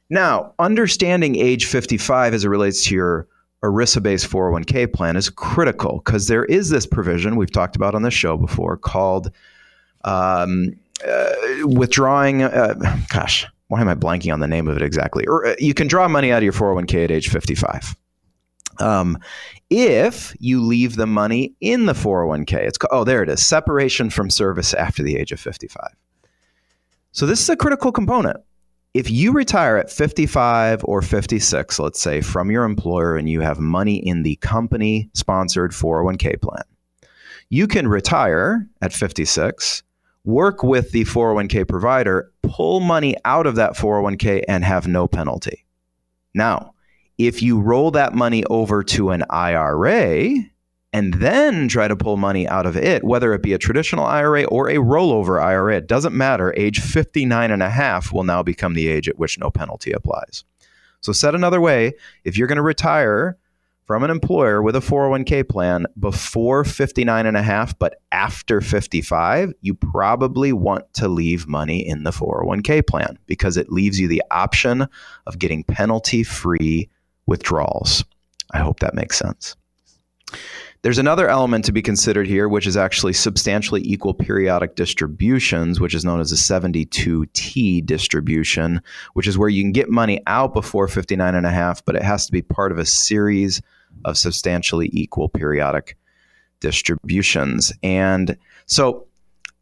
Now, 0.10 0.53
understanding 0.60 1.36
age 1.36 1.65
55 1.65 2.33
as 2.33 2.45
it 2.45 2.50
relates 2.50 2.86
to 2.86 2.95
your 2.95 3.27
ERISA 3.63 4.03
based 4.03 4.29
401k 4.29 4.91
plan 4.93 5.15
is 5.15 5.29
critical 5.29 6.01
because 6.03 6.27
there 6.27 6.45
is 6.45 6.69
this 6.69 6.86
provision 6.86 7.36
we've 7.36 7.51
talked 7.51 7.75
about 7.75 7.95
on 7.95 8.01
this 8.03 8.13
show 8.13 8.38
before 8.38 8.77
called 8.77 9.31
um, 10.03 10.75
uh, 11.07 11.33
withdrawing. 11.63 12.43
Uh, 12.43 12.75
gosh, 13.10 13.48
why 13.67 13.81
am 13.81 13.88
I 13.88 13.95
blanking 13.95 14.33
on 14.33 14.39
the 14.39 14.48
name 14.48 14.67
of 14.67 14.75
it 14.75 14.83
exactly? 14.83 15.25
Or 15.27 15.48
uh, 15.48 15.55
you 15.60 15.74
can 15.74 15.88
draw 15.88 16.07
money 16.07 16.31
out 16.31 16.38
of 16.38 16.43
your 16.43 16.53
401k 16.53 17.05
at 17.05 17.12
age 17.12 17.29
55. 17.29 17.95
Um, 18.79 19.17
if 19.69 20.36
you 20.39 20.62
leave 20.62 20.95
the 20.95 21.07
money 21.07 21.53
in 21.62 21.86
the 21.86 21.93
401k, 21.93 22.53
it's 22.53 22.77
oh 22.91 23.03
there 23.03 23.24
it 23.24 23.29
is, 23.29 23.45
separation 23.45 24.10
from 24.10 24.29
service 24.29 24.74
after 24.74 25.03
the 25.03 25.15
age 25.15 25.31
of 25.31 25.39
55. 25.39 25.88
So 27.13 27.27
this 27.27 27.41
is 27.41 27.50
a 27.50 27.55
critical 27.55 27.91
component. 27.91 28.38
If 28.96 29.12
you 29.12 29.34
retire 29.34 29.77
at 29.77 29.91
55 29.91 30.82
or 30.84 31.03
56, 31.03 31.77
let's 31.77 32.01
say, 32.01 32.22
from 32.22 32.50
your 32.50 32.63
employer 32.63 33.17
and 33.17 33.29
you 33.29 33.41
have 33.41 33.60
money 33.60 33.98
in 33.98 34.24
the 34.24 34.36
company 34.38 35.12
sponsored 35.13 35.72
401k 35.72 36.41
plan, 36.41 36.63
you 37.50 37.67
can 37.67 37.88
retire 37.88 38.67
at 38.82 38.93
56 38.93 39.84
work 40.25 40.63
with 40.63 40.91
the 40.91 41.05
401k 41.05 41.67
provider, 41.67 42.32
pull 42.41 42.79
money 42.79 43.15
out 43.25 43.46
of 43.46 43.55
that 43.55 43.74
401k 43.74 44.43
and 44.48 44.63
have 44.63 44.88
no 44.88 45.08
penalty. 45.08 45.65
Now, 46.34 46.74
if 47.20 47.43
you 47.43 47.60
roll 47.60 47.91
that 47.91 48.15
money 48.15 48.43
over 48.46 48.84
to 48.86 49.12
an 49.12 49.24
IRA 49.29 50.34
and 50.93 51.15
then 51.15 51.67
try 51.67 51.88
to 51.88 51.95
pull 51.95 52.17
money 52.17 52.47
out 52.47 52.67
of 52.67 52.77
it, 52.77 53.03
whether 53.03 53.33
it 53.33 53.41
be 53.41 53.53
a 53.53 53.57
traditional 53.57 54.05
IRA 54.05 54.43
or 54.43 54.69
a 54.69 54.75
rollover 54.75 55.41
IRA, 55.41 55.77
it 55.77 55.88
doesn't 55.88 56.15
matter. 56.15 56.53
Age 56.55 56.79
59 56.79 57.50
and 57.50 57.63
a 57.63 57.69
half 57.69 58.13
will 58.13 58.23
now 58.23 58.43
become 58.43 58.75
the 58.75 58.88
age 58.88 59.09
at 59.09 59.17
which 59.17 59.39
no 59.39 59.50
penalty 59.50 59.91
applies. 59.91 60.43
So, 61.01 61.12
said 61.12 61.35
another 61.35 61.59
way, 61.59 61.93
if 62.23 62.38
you're 62.38 62.47
going 62.47 62.57
to 62.57 62.62
retire 62.62 63.38
from 63.85 64.03
an 64.03 64.09
employer 64.09 64.62
with 64.62 64.75
a 64.75 64.79
401k 64.79 65.50
plan 65.50 65.85
before 66.00 66.63
59 66.63 67.25
and 67.25 67.35
a 67.35 67.41
half 67.41 67.77
but 67.77 68.00
after 68.13 68.62
55 68.62 69.53
you 69.59 69.73
probably 69.73 70.53
want 70.53 70.91
to 70.93 71.09
leave 71.09 71.47
money 71.47 71.85
in 71.85 72.03
the 72.03 72.12
401k 72.12 72.88
plan 72.88 73.19
because 73.25 73.57
it 73.57 73.71
leaves 73.71 74.00
you 74.00 74.07
the 74.07 74.23
option 74.31 74.88
of 75.27 75.38
getting 75.38 75.65
penalty 75.65 76.23
free 76.23 76.89
withdrawals 77.25 78.05
i 78.51 78.59
hope 78.59 78.79
that 78.79 78.95
makes 78.95 79.17
sense 79.17 79.57
There's 80.83 80.97
another 80.97 81.29
element 81.29 81.63
to 81.65 81.71
be 81.71 81.81
considered 81.81 82.27
here, 82.27 82.49
which 82.49 82.67
is 82.67 82.75
actually 82.75 83.13
substantially 83.13 83.81
equal 83.85 84.13
periodic 84.13 84.75
distributions, 84.75 85.79
which 85.79 85.93
is 85.95 86.03
known 86.03 86.19
as 86.19 86.33
a 86.33 86.35
72T 86.35 87.85
distribution, 87.85 88.81
which 89.13 89.25
is 89.25 89.37
where 89.37 89.47
you 89.47 89.63
can 89.63 89.71
get 89.71 89.89
money 89.89 90.21
out 90.27 90.53
before 90.53 90.89
59 90.89 91.35
and 91.35 91.45
a 91.45 91.51
half, 91.51 91.85
but 91.85 91.95
it 91.95 92.03
has 92.03 92.25
to 92.25 92.33
be 92.33 92.41
part 92.41 92.73
of 92.73 92.77
a 92.77 92.85
series 92.85 93.61
of 94.03 94.17
substantially 94.17 94.89
equal 94.91 95.29
periodic 95.29 95.97
distributions. 96.59 97.71
And 97.81 98.37
so, 98.65 99.07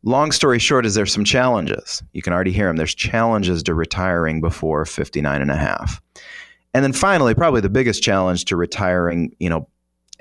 long 0.01 0.31
story 0.31 0.57
short, 0.57 0.87
is 0.87 0.95
there's 0.95 1.13
some 1.13 1.23
challenges. 1.23 2.01
You 2.13 2.23
can 2.23 2.33
already 2.33 2.51
hear 2.51 2.65
them. 2.65 2.77
There's 2.77 2.95
challenges 2.95 3.61
to 3.63 3.75
retiring 3.75 4.41
before 4.41 4.85
59 4.85 5.39
and 5.39 5.51
a 5.51 5.55
half. 5.55 6.01
And 6.73 6.83
then 6.83 6.93
finally, 6.93 7.35
probably 7.35 7.61
the 7.61 7.69
biggest 7.69 8.01
challenge 8.01 8.45
to 8.45 8.55
retiring, 8.55 9.35
you 9.37 9.49
know, 9.49 9.67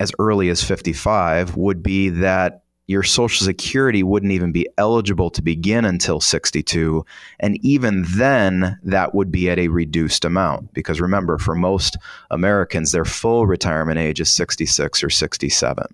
as 0.01 0.11
early 0.19 0.49
as 0.49 0.65
55 0.65 1.57
would 1.57 1.83
be 1.83 2.09
that 2.09 2.63
your 2.91 3.05
Social 3.05 3.45
Security 3.45 4.03
wouldn't 4.03 4.33
even 4.33 4.51
be 4.51 4.69
eligible 4.77 5.31
to 5.31 5.43
begin 5.43 5.85
until 5.85 6.21
62. 6.21 7.05
And 7.39 7.57
even 7.65 8.05
then, 8.17 8.81
that 8.83 9.15
would 9.15 9.31
be 9.31 9.49
at 9.49 9.61
a 9.61 9.69
reduced 9.69 10.25
amount. 10.25 10.75
Because 10.75 11.01
remember, 11.01 11.39
for 11.39 11.55
most 11.55 11.97
Americans, 12.33 12.91
their 12.91 13.05
full 13.05 13.47
retirement 13.47 13.99
age 13.99 14.21
is 14.21 14.29
66 14.31 15.05
or 15.05 15.11
67. 15.11 15.87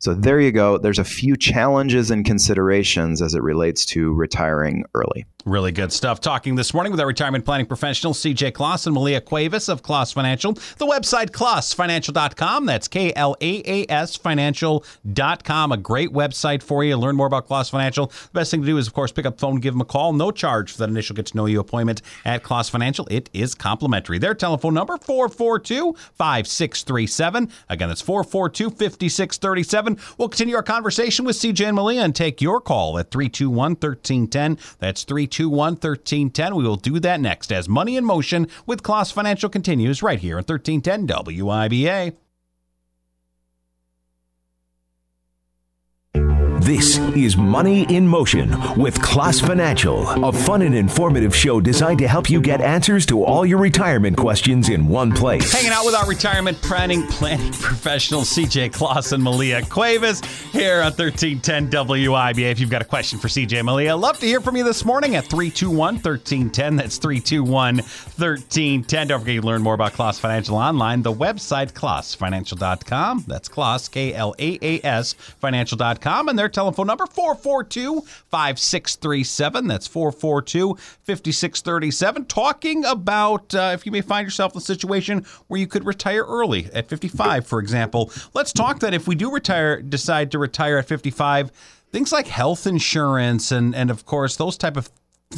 So 0.00 0.14
there 0.14 0.40
you 0.40 0.50
go. 0.50 0.78
There's 0.78 0.98
a 0.98 1.04
few 1.04 1.36
challenges 1.36 2.10
and 2.10 2.24
considerations 2.24 3.20
as 3.20 3.34
it 3.34 3.42
relates 3.42 3.84
to 3.86 4.14
retiring 4.14 4.84
early. 4.94 5.26
Really 5.46 5.72
good 5.72 5.92
stuff. 5.92 6.20
Talking 6.20 6.54
this 6.54 6.74
morning 6.74 6.90
with 6.90 7.00
our 7.00 7.06
retirement 7.06 7.44
planning 7.44 7.66
professional, 7.66 8.12
CJ 8.12 8.52
Klaas 8.52 8.86
and 8.86 8.94
Malia 8.94 9.20
Cuevas 9.20 9.68
of 9.68 9.82
Klaas 9.82 10.12
Financial. 10.12 10.52
The 10.52 10.86
website, 10.86 11.30
klaasfinancial.com. 11.30 12.66
That's 12.66 12.88
K 12.88 13.12
L 13.16 13.36
A 13.40 13.62
A 13.66 13.86
S 13.90 14.16
financial.com. 14.16 15.72
A 15.72 15.76
great 15.78 16.10
website 16.10 16.62
for 16.62 16.84
you. 16.84 16.96
Learn 16.96 17.16
more 17.16 17.26
about 17.26 17.46
Klaas 17.46 17.70
Financial. 17.70 18.06
The 18.06 18.28
best 18.32 18.50
thing 18.50 18.60
to 18.60 18.66
do 18.66 18.76
is, 18.76 18.86
of 18.86 18.92
course, 18.92 19.12
pick 19.12 19.24
up 19.24 19.36
the 19.36 19.40
phone, 19.40 19.60
give 19.60 19.72
them 19.72 19.80
a 19.80 19.86
call. 19.86 20.12
No 20.12 20.30
charge 20.30 20.72
for 20.72 20.78
that 20.78 20.90
initial 20.90 21.16
get 21.16 21.26
to 21.26 21.36
know 21.36 21.46
you 21.46 21.60
appointment 21.60 22.02
at 22.24 22.42
Klaas 22.42 22.68
Financial. 22.68 23.06
It 23.10 23.30
is 23.32 23.54
complimentary. 23.54 24.18
Their 24.18 24.34
telephone 24.34 24.74
number, 24.74 24.98
442 24.98 25.94
5637. 26.14 27.50
Again, 27.70 27.88
that's 27.88 28.02
442 28.02 28.70
5637. 28.70 29.89
We'll 30.18 30.28
continue 30.28 30.56
our 30.56 30.62
conversation 30.62 31.24
with 31.24 31.36
CJ 31.36 31.66
and 31.66 31.76
Malia 31.76 32.02
and 32.02 32.14
take 32.14 32.40
your 32.40 32.60
call 32.60 32.98
at 32.98 33.10
321 33.10 33.72
1310. 33.72 34.58
That's 34.78 35.04
321 35.04 35.72
1310. 35.74 36.54
We 36.54 36.64
will 36.64 36.76
do 36.76 37.00
that 37.00 37.20
next 37.20 37.52
as 37.52 37.68
Money 37.68 37.96
in 37.96 38.04
Motion 38.04 38.48
with 38.66 38.82
Klaas 38.82 39.12
Financial 39.12 39.48
continues 39.48 40.02
right 40.02 40.18
here 40.18 40.38
at 40.38 40.48
1310 40.48 41.06
WIBA. 41.24 42.29
This 46.70 46.98
is 47.16 47.36
Money 47.36 47.82
in 47.92 48.06
Motion 48.06 48.54
with 48.80 49.02
Klaas 49.02 49.40
Financial, 49.40 50.08
a 50.24 50.32
fun 50.32 50.62
and 50.62 50.72
informative 50.72 51.34
show 51.34 51.60
designed 51.60 51.98
to 51.98 52.06
help 52.06 52.30
you 52.30 52.40
get 52.40 52.60
answers 52.60 53.04
to 53.06 53.24
all 53.24 53.44
your 53.44 53.58
retirement 53.58 54.16
questions 54.16 54.68
in 54.68 54.86
one 54.86 55.10
place. 55.10 55.52
Hanging 55.52 55.72
out 55.72 55.84
with 55.84 55.96
our 55.96 56.06
retirement 56.06 56.56
planning 56.62 57.04
planning 57.08 57.52
professionals, 57.60 58.30
CJ 58.30 58.72
Klaas 58.72 59.10
and 59.10 59.20
Malia 59.20 59.62
Cuevas 59.62 60.20
here 60.52 60.76
on 60.76 60.92
1310 60.92 61.70
WIBA. 61.70 62.52
If 62.52 62.60
you've 62.60 62.70
got 62.70 62.82
a 62.82 62.84
question 62.84 63.18
for 63.18 63.26
CJ 63.26 63.64
Malia, 63.64 63.96
love 63.96 64.20
to 64.20 64.26
hear 64.26 64.40
from 64.40 64.56
you 64.56 64.62
this 64.62 64.84
morning 64.84 65.16
at 65.16 65.24
321 65.24 65.94
1310. 65.94 66.76
That's 66.76 66.98
321 66.98 67.78
1310. 67.78 69.08
Don't 69.08 69.18
forget 69.18 69.34
you 69.34 69.42
learn 69.42 69.62
more 69.62 69.74
about 69.74 69.94
Klaas 69.94 70.20
Financial 70.20 70.54
online. 70.54 71.02
The 71.02 71.12
website, 71.12 71.72
klaasfinancial.com. 71.72 73.24
That's 73.26 73.48
Klaas, 73.48 73.90
K 73.90 74.14
L 74.14 74.36
A 74.38 74.56
A 74.62 74.80
S, 74.86 75.14
financial.com. 75.14 76.28
And 76.28 76.38
their 76.38 76.48
telephone 76.60 76.86
number 76.86 77.06
442 77.06 78.02
5637. 78.02 79.66
That's 79.66 79.86
442 79.86 80.74
5637. 80.74 82.26
Talking 82.26 82.84
about 82.84 83.54
uh, 83.54 83.70
if 83.72 83.86
you 83.86 83.92
may 83.92 84.02
find 84.02 84.26
yourself 84.26 84.52
in 84.52 84.58
a 84.58 84.60
situation 84.60 85.24
where 85.46 85.58
you 85.58 85.66
could 85.66 85.86
retire 85.86 86.22
early 86.24 86.68
at 86.74 86.88
55, 86.88 87.46
for 87.46 87.60
example. 87.60 88.10
Let's 88.34 88.52
talk 88.52 88.80
that 88.80 88.92
if 88.92 89.08
we 89.08 89.14
do 89.14 89.32
retire, 89.32 89.80
decide 89.80 90.30
to 90.32 90.38
retire 90.38 90.76
at 90.76 90.86
55, 90.86 91.50
things 91.92 92.12
like 92.12 92.26
health 92.26 92.66
insurance 92.66 93.52
and, 93.52 93.74
and 93.74 93.90
of 93.90 94.04
course, 94.04 94.36
those 94.36 94.58
type 94.58 94.76
of 94.76 94.90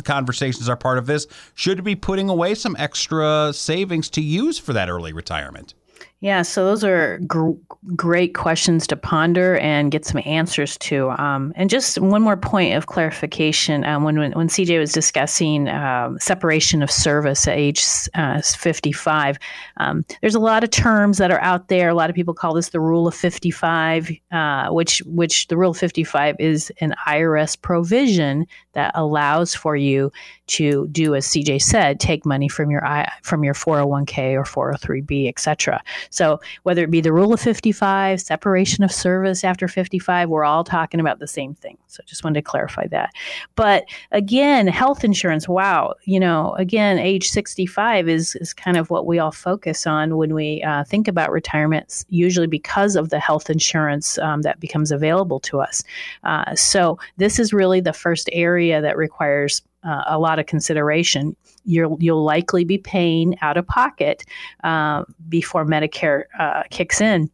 conversations 0.02 0.68
are 0.68 0.76
part 0.76 0.98
of 0.98 1.06
this. 1.06 1.28
Should 1.54 1.84
be 1.84 1.94
putting 1.94 2.30
away 2.30 2.56
some 2.56 2.74
extra 2.80 3.52
savings 3.52 4.10
to 4.10 4.20
use 4.20 4.58
for 4.58 4.72
that 4.72 4.88
early 4.88 5.12
retirement. 5.12 5.74
Yeah, 6.22 6.42
so 6.42 6.64
those 6.64 6.84
are 6.84 7.18
gr- 7.26 7.50
great 7.96 8.32
questions 8.32 8.86
to 8.86 8.96
ponder 8.96 9.58
and 9.58 9.90
get 9.90 10.04
some 10.04 10.22
answers 10.24 10.78
to. 10.78 11.10
Um, 11.20 11.52
and 11.56 11.68
just 11.68 11.98
one 11.98 12.22
more 12.22 12.36
point 12.36 12.76
of 12.76 12.86
clarification: 12.86 13.84
um, 13.84 14.04
when, 14.04 14.20
when, 14.20 14.30
when 14.30 14.46
CJ 14.46 14.78
was 14.78 14.92
discussing 14.92 15.68
um, 15.68 16.20
separation 16.20 16.80
of 16.80 16.92
service 16.92 17.48
at 17.48 17.58
age 17.58 17.84
uh, 18.14 18.40
55, 18.40 19.36
um, 19.78 20.04
there's 20.20 20.36
a 20.36 20.40
lot 20.40 20.62
of 20.62 20.70
terms 20.70 21.18
that 21.18 21.32
are 21.32 21.40
out 21.40 21.66
there. 21.66 21.88
A 21.88 21.94
lot 21.94 22.08
of 22.08 22.14
people 22.14 22.34
call 22.34 22.54
this 22.54 22.68
the 22.68 22.78
rule 22.78 23.08
of 23.08 23.16
55, 23.16 24.12
uh, 24.30 24.68
which 24.68 25.02
which 25.06 25.48
the 25.48 25.56
rule 25.56 25.72
of 25.72 25.76
55 25.76 26.36
is 26.38 26.70
an 26.78 26.94
IRS 27.08 27.60
provision 27.60 28.46
that 28.74 28.92
allows 28.94 29.56
for 29.56 29.74
you 29.74 30.12
to 30.46 30.86
do 30.88 31.14
as 31.14 31.26
CJ 31.26 31.62
said, 31.62 31.98
take 31.98 32.24
money 32.24 32.48
from 32.48 32.70
your 32.70 32.82
from 33.22 33.42
your 33.42 33.54
401k 33.54 34.34
or 34.34 34.44
403b, 34.44 35.28
etc. 35.28 35.82
So 36.12 36.40
whether 36.62 36.84
it 36.84 36.90
be 36.90 37.00
the 37.00 37.12
rule 37.12 37.32
of 37.32 37.40
55, 37.40 38.20
separation 38.20 38.84
of 38.84 38.92
service 38.92 39.44
after 39.44 39.66
55, 39.66 40.28
we're 40.28 40.44
all 40.44 40.62
talking 40.62 41.00
about 41.00 41.18
the 41.18 41.26
same 41.26 41.54
thing. 41.54 41.78
So 41.88 42.02
just 42.06 42.22
wanted 42.22 42.40
to 42.40 42.42
clarify 42.42 42.86
that. 42.88 43.10
But 43.56 43.84
again, 44.12 44.66
health 44.66 45.04
insurance, 45.04 45.48
wow, 45.48 45.94
you 46.04 46.20
know, 46.20 46.54
again, 46.54 46.98
age 46.98 47.28
65 47.28 48.08
is 48.08 48.34
is 48.36 48.52
kind 48.52 48.76
of 48.76 48.90
what 48.90 49.06
we 49.06 49.18
all 49.18 49.32
focus 49.32 49.86
on 49.86 50.16
when 50.16 50.34
we 50.34 50.62
uh, 50.62 50.84
think 50.84 51.08
about 51.08 51.32
retirement, 51.32 52.04
usually 52.08 52.46
because 52.46 52.94
of 52.96 53.08
the 53.08 53.18
health 53.18 53.48
insurance 53.50 54.18
um, 54.18 54.42
that 54.42 54.60
becomes 54.60 54.92
available 54.92 55.40
to 55.40 55.60
us. 55.60 55.82
Uh, 56.24 56.54
so 56.54 56.98
this 57.16 57.38
is 57.38 57.52
really 57.52 57.80
the 57.80 57.92
first 57.92 58.28
area 58.32 58.80
that 58.80 58.96
requires 58.96 59.62
uh, 59.84 60.04
a 60.06 60.18
lot 60.18 60.38
of 60.38 60.46
consideration. 60.46 61.36
You'll 61.64 61.96
you'll 62.00 62.24
likely 62.24 62.64
be 62.64 62.78
paying 62.78 63.36
out 63.40 63.56
of 63.56 63.66
pocket 63.66 64.24
uh, 64.64 65.04
before 65.28 65.64
Medicare 65.64 66.24
uh, 66.38 66.62
kicks 66.70 67.00
in. 67.00 67.30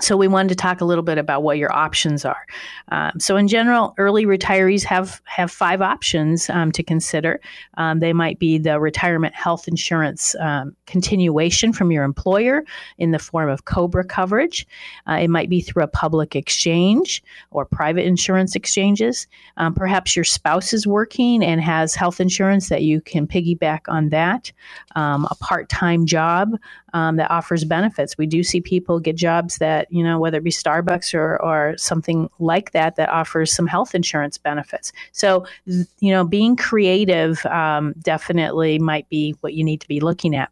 So 0.00 0.16
we 0.16 0.28
wanted 0.28 0.48
to 0.50 0.54
talk 0.54 0.80
a 0.80 0.84
little 0.84 1.02
bit 1.02 1.18
about 1.18 1.42
what 1.42 1.58
your 1.58 1.74
options 1.74 2.24
are. 2.24 2.46
Um, 2.90 3.18
so 3.18 3.36
in 3.36 3.48
general, 3.48 3.94
early 3.98 4.26
retirees 4.26 4.82
have 4.84 5.20
have 5.24 5.50
five 5.50 5.80
options 5.80 6.48
um, 6.50 6.72
to 6.72 6.82
consider. 6.82 7.40
Um, 7.76 8.00
they 8.00 8.12
might 8.12 8.38
be 8.38 8.58
the 8.58 8.80
retirement 8.80 9.34
health 9.34 9.68
insurance 9.68 10.34
um, 10.40 10.74
continuation 10.86 11.72
from 11.72 11.90
your 11.90 12.04
employer 12.04 12.64
in 12.98 13.10
the 13.10 13.18
form 13.18 13.48
of 13.48 13.64
COBRA 13.64 14.04
coverage. 14.04 14.66
Uh, 15.08 15.14
it 15.14 15.28
might 15.28 15.48
be 15.48 15.60
through 15.60 15.82
a 15.82 15.88
public 15.88 16.34
exchange 16.36 17.22
or 17.50 17.64
private 17.64 18.04
insurance 18.04 18.54
exchanges. 18.54 19.26
Um, 19.56 19.74
perhaps 19.74 20.16
your 20.16 20.24
spouse 20.24 20.72
is 20.72 20.86
working 20.86 21.44
and 21.44 21.60
has 21.60 21.94
health 21.94 22.20
insurance 22.20 22.68
that 22.68 22.82
you 22.82 23.00
can 23.00 23.26
piggyback 23.26 23.80
on 23.88 24.10
that. 24.10 24.52
Um, 24.96 25.26
a 25.30 25.34
part 25.36 25.68
time 25.68 26.06
job 26.06 26.56
that 26.92 27.30
offers 27.30 27.64
benefits. 27.64 28.16
We 28.16 28.26
do 28.26 28.42
see 28.42 28.60
people 28.60 29.00
get 29.00 29.16
jobs 29.16 29.58
that 29.58 29.88
you 29.90 30.02
know, 30.02 30.18
whether 30.18 30.38
it 30.38 30.44
be 30.44 30.50
Starbucks 30.50 31.14
or, 31.14 31.40
or 31.42 31.76
something 31.76 32.28
like 32.38 32.72
that 32.72 32.96
that 32.96 33.08
offers 33.08 33.52
some 33.52 33.66
health 33.66 33.94
insurance 33.94 34.38
benefits. 34.38 34.92
So, 35.12 35.46
you 35.66 36.12
know, 36.12 36.24
being 36.24 36.56
creative 36.56 37.44
um, 37.46 37.94
definitely 38.00 38.78
might 38.78 39.08
be 39.08 39.34
what 39.40 39.54
you 39.54 39.64
need 39.64 39.80
to 39.80 39.88
be 39.88 40.00
looking 40.00 40.34
at. 40.36 40.50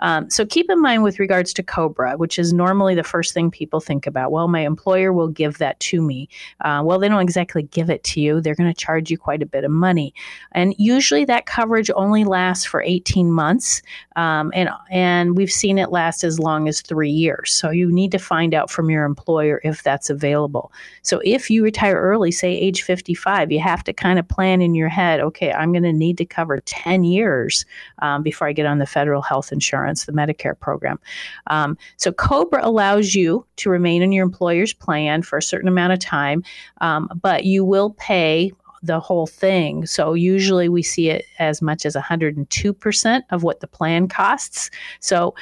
Um, 0.00 0.30
so 0.30 0.44
keep 0.44 0.70
in 0.70 0.80
mind 0.80 1.02
with 1.02 1.18
regards 1.18 1.52
to 1.54 1.62
COBRA, 1.62 2.16
which 2.16 2.38
is 2.38 2.52
normally 2.52 2.94
the 2.94 3.02
first 3.02 3.34
thing 3.34 3.50
people 3.50 3.80
think 3.80 4.06
about. 4.06 4.32
Well, 4.32 4.48
my 4.48 4.60
employer 4.60 5.12
will 5.12 5.28
give 5.28 5.58
that 5.58 5.80
to 5.80 6.00
me. 6.00 6.28
Uh, 6.60 6.82
well, 6.84 6.98
they 6.98 7.08
don't 7.08 7.22
exactly 7.22 7.62
give 7.64 7.90
it 7.90 8.04
to 8.04 8.20
you. 8.20 8.40
They're 8.40 8.54
going 8.54 8.72
to 8.72 8.78
charge 8.78 9.10
you 9.10 9.18
quite 9.18 9.42
a 9.42 9.46
bit 9.46 9.64
of 9.64 9.70
money, 9.70 10.14
and 10.52 10.74
usually 10.78 11.24
that 11.26 11.46
coverage 11.46 11.90
only 11.94 12.24
lasts 12.24 12.64
for 12.64 12.82
18 12.82 13.30
months, 13.30 13.82
um, 14.16 14.52
and 14.54 14.68
and 14.90 15.36
we've 15.36 15.52
seen 15.52 15.73
it 15.78 15.90
last 15.90 16.24
as 16.24 16.38
long 16.38 16.68
as 16.68 16.80
three 16.80 17.10
years. 17.10 17.52
So 17.52 17.70
you 17.70 17.90
need 17.90 18.12
to 18.12 18.18
find 18.18 18.54
out 18.54 18.70
from 18.70 18.90
your 18.90 19.04
employer 19.04 19.60
if 19.64 19.82
that's 19.82 20.10
available. 20.10 20.72
So 21.02 21.20
if 21.24 21.50
you 21.50 21.62
retire 21.62 22.00
early, 22.00 22.30
say 22.30 22.52
age 22.52 22.82
55, 22.82 23.52
you 23.52 23.60
have 23.60 23.84
to 23.84 23.92
kind 23.92 24.18
of 24.18 24.26
plan 24.28 24.62
in 24.62 24.74
your 24.74 24.88
head, 24.88 25.20
okay, 25.20 25.52
I'm 25.52 25.72
going 25.72 25.82
to 25.84 25.92
need 25.92 26.18
to 26.18 26.24
cover 26.24 26.60
10 26.60 27.04
years 27.04 27.64
um, 28.00 28.22
before 28.22 28.48
I 28.48 28.52
get 28.52 28.66
on 28.66 28.78
the 28.78 28.86
federal 28.86 29.22
health 29.22 29.52
insurance, 29.52 30.04
the 30.04 30.12
Medicare 30.12 30.58
program. 30.58 30.98
Um, 31.48 31.76
so 31.96 32.12
COBRA 32.12 32.60
allows 32.64 33.14
you 33.14 33.44
to 33.56 33.70
remain 33.70 34.02
in 34.02 34.12
your 34.12 34.24
employer's 34.24 34.72
plan 34.72 35.22
for 35.22 35.38
a 35.38 35.42
certain 35.42 35.68
amount 35.68 35.92
of 35.92 35.98
time, 35.98 36.42
um, 36.80 37.08
but 37.22 37.44
you 37.44 37.64
will 37.64 37.90
pay 37.90 38.52
the 38.84 39.00
whole 39.00 39.26
thing. 39.26 39.86
So 39.86 40.12
usually 40.12 40.68
we 40.68 40.82
see 40.82 41.08
it 41.08 41.24
as 41.38 41.62
much 41.62 41.86
as 41.86 41.96
102% 41.96 43.22
of 43.30 43.42
what 43.42 43.60
the 43.60 43.66
plan 43.66 44.08
costs. 44.08 44.70
So 45.00 45.34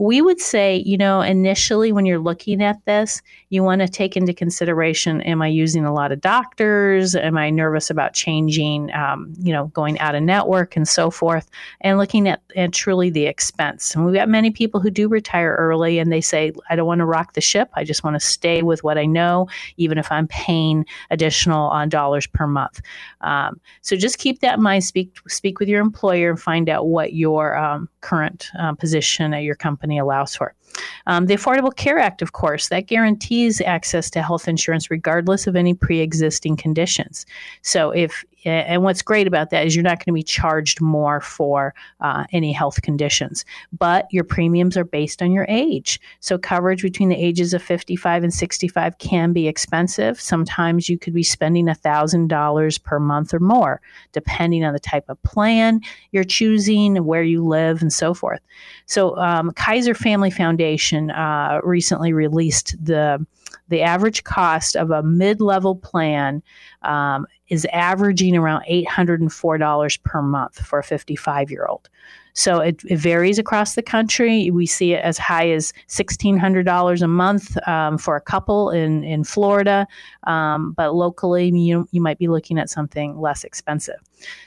we 0.00 0.22
would 0.22 0.40
say, 0.40 0.82
you 0.86 0.96
know, 0.96 1.20
initially 1.20 1.92
when 1.92 2.06
you're 2.06 2.18
looking 2.18 2.62
at 2.62 2.82
this, 2.86 3.20
you 3.50 3.62
want 3.62 3.82
to 3.82 3.88
take 3.88 4.16
into 4.16 4.32
consideration 4.32 5.20
am 5.20 5.42
I 5.42 5.48
using 5.48 5.84
a 5.84 5.92
lot 5.92 6.10
of 6.10 6.22
doctors? 6.22 7.14
Am 7.14 7.36
I 7.36 7.50
nervous 7.50 7.90
about 7.90 8.14
changing, 8.14 8.90
um, 8.94 9.34
you 9.38 9.52
know, 9.52 9.66
going 9.66 9.98
out 9.98 10.14
of 10.14 10.22
network 10.22 10.74
and 10.74 10.88
so 10.88 11.10
forth? 11.10 11.50
And 11.82 11.98
looking 11.98 12.28
at, 12.28 12.40
at 12.56 12.72
truly 12.72 13.10
the 13.10 13.26
expense. 13.26 13.94
And 13.94 14.06
we've 14.06 14.14
got 14.14 14.30
many 14.30 14.50
people 14.50 14.80
who 14.80 14.90
do 14.90 15.06
retire 15.06 15.54
early 15.58 15.98
and 15.98 16.10
they 16.10 16.22
say, 16.22 16.52
I 16.70 16.76
don't 16.76 16.86
want 16.86 17.00
to 17.00 17.06
rock 17.06 17.34
the 17.34 17.42
ship. 17.42 17.68
I 17.74 17.84
just 17.84 18.02
want 18.02 18.14
to 18.14 18.20
stay 18.20 18.62
with 18.62 18.82
what 18.82 18.96
I 18.96 19.04
know, 19.04 19.48
even 19.76 19.98
if 19.98 20.10
I'm 20.10 20.28
paying 20.28 20.86
additional 21.10 21.68
on 21.68 21.90
dollars 21.90 22.26
per 22.26 22.46
month. 22.46 22.80
Um, 23.20 23.60
so 23.82 23.96
just 23.96 24.16
keep 24.16 24.40
that 24.40 24.56
in 24.56 24.62
mind. 24.62 24.82
Speak, 24.82 25.14
speak 25.28 25.60
with 25.60 25.68
your 25.68 25.82
employer 25.82 26.30
and 26.30 26.40
find 26.40 26.70
out 26.70 26.86
what 26.86 27.12
your 27.12 27.54
um, 27.58 27.86
current 28.00 28.48
uh, 28.58 28.72
position 28.72 29.34
at 29.34 29.42
your 29.42 29.56
company 29.56 29.89
allows 29.98 30.34
for. 30.34 30.54
Um, 31.06 31.26
the 31.26 31.34
Affordable 31.34 31.74
Care 31.74 31.98
Act, 31.98 32.22
of 32.22 32.32
course, 32.32 32.68
that 32.68 32.86
guarantees 32.86 33.60
access 33.60 34.10
to 34.10 34.22
health 34.22 34.48
insurance 34.48 34.90
regardless 34.90 35.46
of 35.46 35.56
any 35.56 35.74
pre 35.74 36.00
existing 36.00 36.56
conditions. 36.56 37.26
So, 37.62 37.90
if 37.90 38.24
and 38.44 38.82
what's 38.82 39.02
great 39.02 39.26
about 39.26 39.50
that 39.50 39.66
is 39.66 39.76
you're 39.76 39.82
not 39.82 39.98
going 39.98 40.06
to 40.06 40.12
be 40.12 40.22
charged 40.22 40.80
more 40.80 41.20
for 41.20 41.74
uh, 42.00 42.24
any 42.32 42.52
health 42.52 42.80
conditions, 42.82 43.44
but 43.78 44.06
your 44.10 44.24
premiums 44.24 44.76
are 44.76 44.84
based 44.84 45.20
on 45.20 45.30
your 45.30 45.44
age. 45.48 46.00
So, 46.20 46.38
coverage 46.38 46.82
between 46.82 47.10
the 47.10 47.16
ages 47.16 47.52
of 47.52 47.62
55 47.62 48.22
and 48.22 48.32
65 48.32 48.98
can 48.98 49.32
be 49.32 49.46
expensive. 49.48 50.20
Sometimes 50.20 50.88
you 50.88 50.98
could 50.98 51.12
be 51.12 51.22
spending 51.22 51.66
$1,000 51.66 52.82
per 52.82 52.98
month 52.98 53.34
or 53.34 53.40
more, 53.40 53.80
depending 54.12 54.64
on 54.64 54.72
the 54.72 54.80
type 54.80 55.08
of 55.08 55.22
plan 55.22 55.80
you're 56.12 56.24
choosing, 56.24 57.04
where 57.04 57.22
you 57.22 57.44
live, 57.44 57.82
and 57.82 57.92
so 57.92 58.14
forth. 58.14 58.40
So, 58.86 59.16
um, 59.18 59.50
Kaiser 59.52 59.94
Family 59.94 60.30
Foundation 60.30 60.59
uh, 61.10 61.60
recently 61.62 62.12
released 62.12 62.76
the 62.82 63.24
the 63.68 63.82
average 63.82 64.24
cost 64.24 64.76
of 64.76 64.90
a 64.90 65.02
mid-level 65.02 65.76
plan 65.76 66.42
um, 66.82 67.26
is 67.48 67.66
averaging 67.72 68.36
around 68.36 68.64
$804 68.68 70.02
per 70.02 70.22
month 70.22 70.58
for 70.58 70.80
a 70.80 70.84
55 70.84 71.50
year 71.50 71.66
old. 71.66 71.88
So 72.32 72.60
it, 72.60 72.82
it, 72.84 72.98
varies 72.98 73.38
across 73.38 73.74
the 73.74 73.82
country. 73.82 74.50
We 74.50 74.66
see 74.66 74.92
it 74.92 75.02
as 75.04 75.18
high 75.18 75.50
as 75.50 75.72
$1,600 75.88 77.02
a 77.02 77.08
month 77.08 77.68
um, 77.68 77.98
for 77.98 78.16
a 78.16 78.20
couple 78.20 78.70
in, 78.70 79.02
in 79.02 79.24
Florida, 79.24 79.86
um, 80.24 80.72
but 80.72 80.94
locally 80.94 81.48
you, 81.48 81.88
you 81.90 82.00
might 82.00 82.18
be 82.18 82.28
looking 82.28 82.58
at 82.58 82.70
something 82.70 83.18
less 83.20 83.44
expensive. 83.44 84.00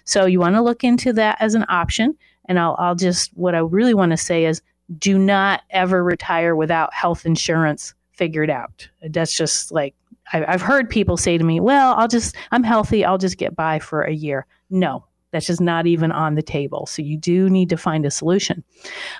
So 0.05 0.25
you 0.25 0.39
want 0.39 0.55
to 0.55 0.61
look 0.61 0.83
into 0.83 1.11
that 1.13 1.37
as 1.39 1.55
an 1.55 1.65
option. 1.69 2.17
And 2.45 2.59
I'll, 2.59 2.75
I'll 2.77 2.95
just, 2.95 3.31
what 3.35 3.55
I 3.55 3.59
really 3.59 3.93
want 3.93 4.11
to 4.11 4.17
say 4.17 4.45
is 4.45 4.61
do 4.97 5.17
not 5.17 5.61
ever 5.69 6.03
retire 6.03 6.55
without 6.55 6.93
health 6.93 7.25
insurance 7.25 7.93
figured 8.11 8.49
out. 8.49 8.87
That's 9.01 9.35
just 9.35 9.71
like 9.71 9.95
I've 10.31 10.61
heard 10.61 10.89
people 10.89 11.17
say 11.17 11.37
to 11.37 11.43
me, 11.43 11.59
"Well, 11.59 11.93
I'll 11.95 12.07
just 12.07 12.35
I'm 12.51 12.63
healthy. 12.63 13.03
I'll 13.03 13.17
just 13.17 13.37
get 13.37 13.55
by 13.55 13.79
for 13.79 14.01
a 14.01 14.13
year." 14.13 14.45
No, 14.69 15.05
that's 15.31 15.47
just 15.47 15.61
not 15.61 15.85
even 15.85 16.11
on 16.11 16.35
the 16.35 16.41
table. 16.41 16.85
So 16.85 17.01
you 17.01 17.17
do 17.17 17.49
need 17.49 17.69
to 17.69 17.77
find 17.77 18.05
a 18.05 18.11
solution. 18.11 18.63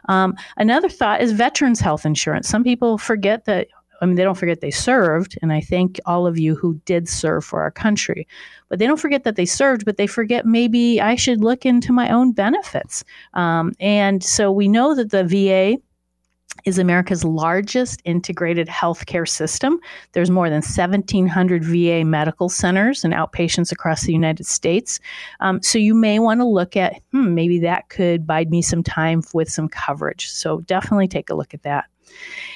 Um, 0.08 0.36
another 0.58 0.90
thought 0.90 1.22
is 1.22 1.32
veterans 1.32 1.80
health 1.80 2.06
insurance. 2.06 2.48
Some 2.48 2.64
people 2.64 2.98
forget 2.98 3.46
that. 3.46 3.68
I 4.04 4.06
mean, 4.06 4.16
they 4.16 4.24
don't 4.24 4.38
forget 4.38 4.60
they 4.60 4.70
served, 4.70 5.40
and 5.42 5.54
I 5.54 5.62
thank 5.62 6.00
all 6.06 6.28
of 6.28 6.38
you 6.38 6.56
who 6.56 6.80
did 6.86 7.08
serve 7.08 7.46
for 7.46 7.62
our 7.62 7.72
country. 7.72 8.28
But 8.68 8.80
they 8.80 8.86
don't 8.86 9.00
forget 9.00 9.24
that 9.24 9.38
they 9.38 9.46
served, 9.46 9.86
but 9.86 9.96
they 9.96 10.08
forget 10.08 10.46
maybe 10.46 11.00
I 11.00 11.16
should 11.16 11.42
look 11.42 11.66
into 11.66 11.94
my 11.94 12.10
own 12.10 12.34
benefits. 12.34 13.06
Um, 13.34 13.72
and 13.80 14.22
so 14.22 14.52
we 14.52 14.68
know 14.68 14.94
that 14.94 15.12
the 15.12 15.24
VA 15.24 15.78
is 16.66 16.78
America's 16.78 17.24
largest 17.24 18.02
integrated 18.04 18.68
healthcare 18.68 19.28
system. 19.28 19.80
There's 20.12 20.30
more 20.30 20.50
than 20.50 20.62
1,700 20.62 21.64
VA 21.64 22.06
medical 22.06 22.50
centers 22.50 23.04
and 23.04 23.14
outpatients 23.14 23.72
across 23.72 24.04
the 24.04 24.14
United 24.14 24.46
States. 24.46 25.00
Um, 25.40 25.62
so 25.62 25.78
you 25.78 25.96
may 25.96 26.20
want 26.20 26.42
to 26.42 26.46
look 26.46 26.76
at, 26.76 27.02
hmm, 27.12 27.34
maybe 27.34 27.60
that 27.60 27.90
could 27.90 28.28
bide 28.28 28.50
me 28.50 28.62
some 28.62 28.84
time 28.84 29.24
with 29.34 29.50
some 29.50 29.68
coverage. 29.70 30.30
So 30.30 30.62
definitely 30.62 31.08
take 31.08 31.30
a 31.30 31.36
look 31.36 31.54
at 31.54 31.64
that. 31.64 31.86